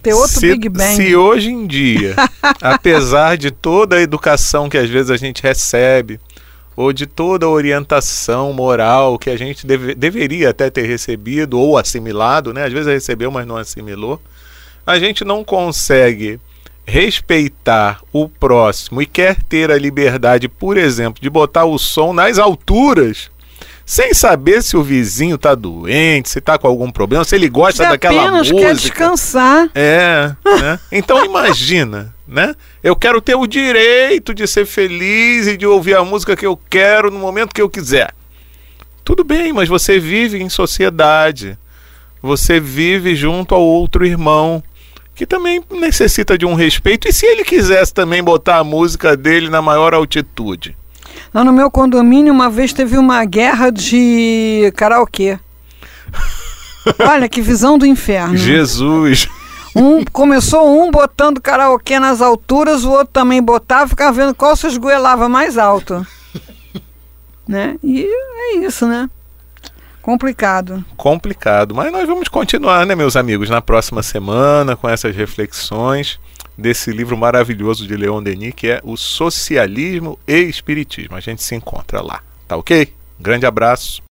Ter 0.02 0.14
outro 0.14 0.40
se, 0.40 0.52
Big 0.52 0.70
Bang. 0.70 0.96
Se 0.96 1.16
hoje 1.16 1.50
em 1.50 1.66
dia, 1.66 2.16
apesar 2.62 3.38
de 3.38 3.50
toda 3.50 3.96
a 3.96 4.02
educação 4.02 4.70
que 4.70 4.78
às 4.78 4.90
vezes 4.90 5.10
a 5.10 5.18
gente 5.18 5.42
recebe, 5.42 6.20
ou 6.76 6.94
de 6.94 7.08
toda 7.08 7.48
a 7.48 7.50
orientação 7.50 8.54
moral 8.54 9.18
que 9.18 9.32
a 9.32 9.36
gente 9.36 9.66
deve, 9.66 9.96
deveria 9.96 10.52
até 10.52 10.70
ter 10.70 10.86
recebido 10.86 11.60
ou 11.60 11.76
assimilado, 11.76 12.54
né? 12.54 12.66
Às 12.66 12.74
vezes 12.74 12.94
recebeu, 12.94 13.32
mas 13.32 13.48
não 13.48 13.58
assimilou. 13.58 14.22
A 14.86 15.00
gente 15.00 15.26
não 15.26 15.44
consegue 15.44 16.40
respeitar 16.86 18.00
o 18.14 18.30
próximo 18.30 19.02
e 19.02 19.06
quer 19.06 19.42
ter 19.44 19.72
a 19.72 19.78
liberdade, 19.78 20.48
por 20.48 20.78
exemplo, 20.78 21.22
de 21.22 21.30
botar 21.30 21.66
o 21.66 21.80
som 21.80 22.14
nas 22.14 22.38
alturas 22.38 23.30
sem 23.88 24.14
saber 24.14 24.62
se 24.62 24.76
o 24.76 24.84
vizinho 24.84 25.36
está 25.36 25.56
doente, 25.56 26.30
se 26.30 26.40
está 26.40 26.58
com 26.58 26.68
algum 26.68 26.92
problema, 26.92 27.24
se 27.24 27.34
ele 27.34 27.48
gosta 27.48 27.84
Você 27.84 27.90
daquela 27.90 28.22
apenas 28.22 28.52
música. 28.52 28.60
quer 28.60 28.76
descansar. 28.76 29.70
É, 29.74 30.36
né? 30.60 30.78
Então 30.92 31.24
imagina, 31.24 32.14
né? 32.28 32.54
Eu 32.84 32.98
quero 32.98 33.22
ter 33.22 33.36
o 33.36 33.48
direito 33.48 34.34
de 34.34 34.46
ser 34.46 34.66
feliz 34.66 35.48
e 35.48 35.56
de 35.56 35.66
ouvir 35.66 35.96
a 35.96 36.04
música 36.04 36.36
que 36.36 36.46
eu 36.46 36.60
quero 36.70 37.10
no 37.10 37.18
momento 37.18 37.56
que 37.56 37.62
eu 37.62 37.70
quiser. 37.70 38.14
Tudo 39.06 39.24
bem, 39.24 39.54
mas 39.54 39.70
você 39.70 39.98
vive 39.98 40.44
em 40.44 40.50
sociedade. 40.50 41.58
Você 42.22 42.60
vive 42.60 43.16
junto 43.16 43.56
ao 43.56 43.62
outro 43.62 44.06
irmão 44.06 44.62
que 45.16 45.26
também 45.26 45.64
necessita 45.72 46.38
de 46.38 46.46
um 46.46 46.56
respeito. 46.56 47.08
E 47.08 47.14
se 47.14 47.26
ele 47.26 47.46
quisesse 47.46 47.94
também 47.94 48.22
botar 48.22 48.58
a 48.58 48.66
música 48.66 49.16
dele 49.16 49.50
na 49.50 49.62
maior 49.62 49.94
altitude? 49.94 50.76
Lá 51.34 51.44
no 51.44 51.54
meu 51.54 51.70
condomínio, 51.70 52.34
uma 52.34 52.50
vez 52.50 52.74
teve 52.74 52.98
uma 52.98 53.24
guerra 53.26 53.70
de 53.70 54.72
karaokê. 54.76 55.40
Olha 57.00 57.28
que 57.28 57.42
visão 57.42 57.78
do 57.78 57.86
inferno. 57.86 58.38
Jesus. 58.38 59.28
Um, 59.76 60.04
começou 60.06 60.82
um 60.82 60.90
botando 60.90 61.42
karaokê 61.42 62.00
nas 62.00 62.22
alturas, 62.22 62.84
o 62.84 62.92
outro 62.92 63.14
também 63.14 63.42
botava, 63.42 63.88
ficava 63.88 64.12
vendo 64.12 64.34
qual 64.34 64.56
se 64.56 64.68
esgoelava 64.68 65.30
mais 65.30 65.58
alto. 65.58 66.06
né? 67.48 67.76
E 67.84 68.06
é 68.06 68.56
isso, 68.58 68.88
né? 68.88 69.10
Complicado. 70.02 70.84
Complicado. 70.96 71.76
Mas 71.76 71.92
nós 71.92 72.08
vamos 72.08 72.30
continuar, 72.30 72.86
né, 72.86 72.96
meus 72.96 73.16
amigos, 73.18 73.50
na 73.50 73.62
próxima 73.62 74.02
semana 74.02 74.76
com 74.76 74.88
essas 74.88 75.16
reflexões 75.16 76.20
desse 76.58 76.92
livro 76.92 77.18
maravilhoso 77.18 77.88
de 77.88 77.96
Leon 77.96 78.24
Denis, 78.24 78.54
que 78.56 78.68
é 78.68 78.82
O 78.84 78.98
Socialismo 78.98 80.18
e 80.28 80.40
Espiritismo. 80.42 81.16
A 81.16 81.20
gente 81.20 81.44
se 81.44 81.56
encontra 81.56 82.02
lá, 82.02 82.22
tá 82.48 82.58
ok? 82.58 82.94
grande 83.20 83.46
abraço. 83.46 84.02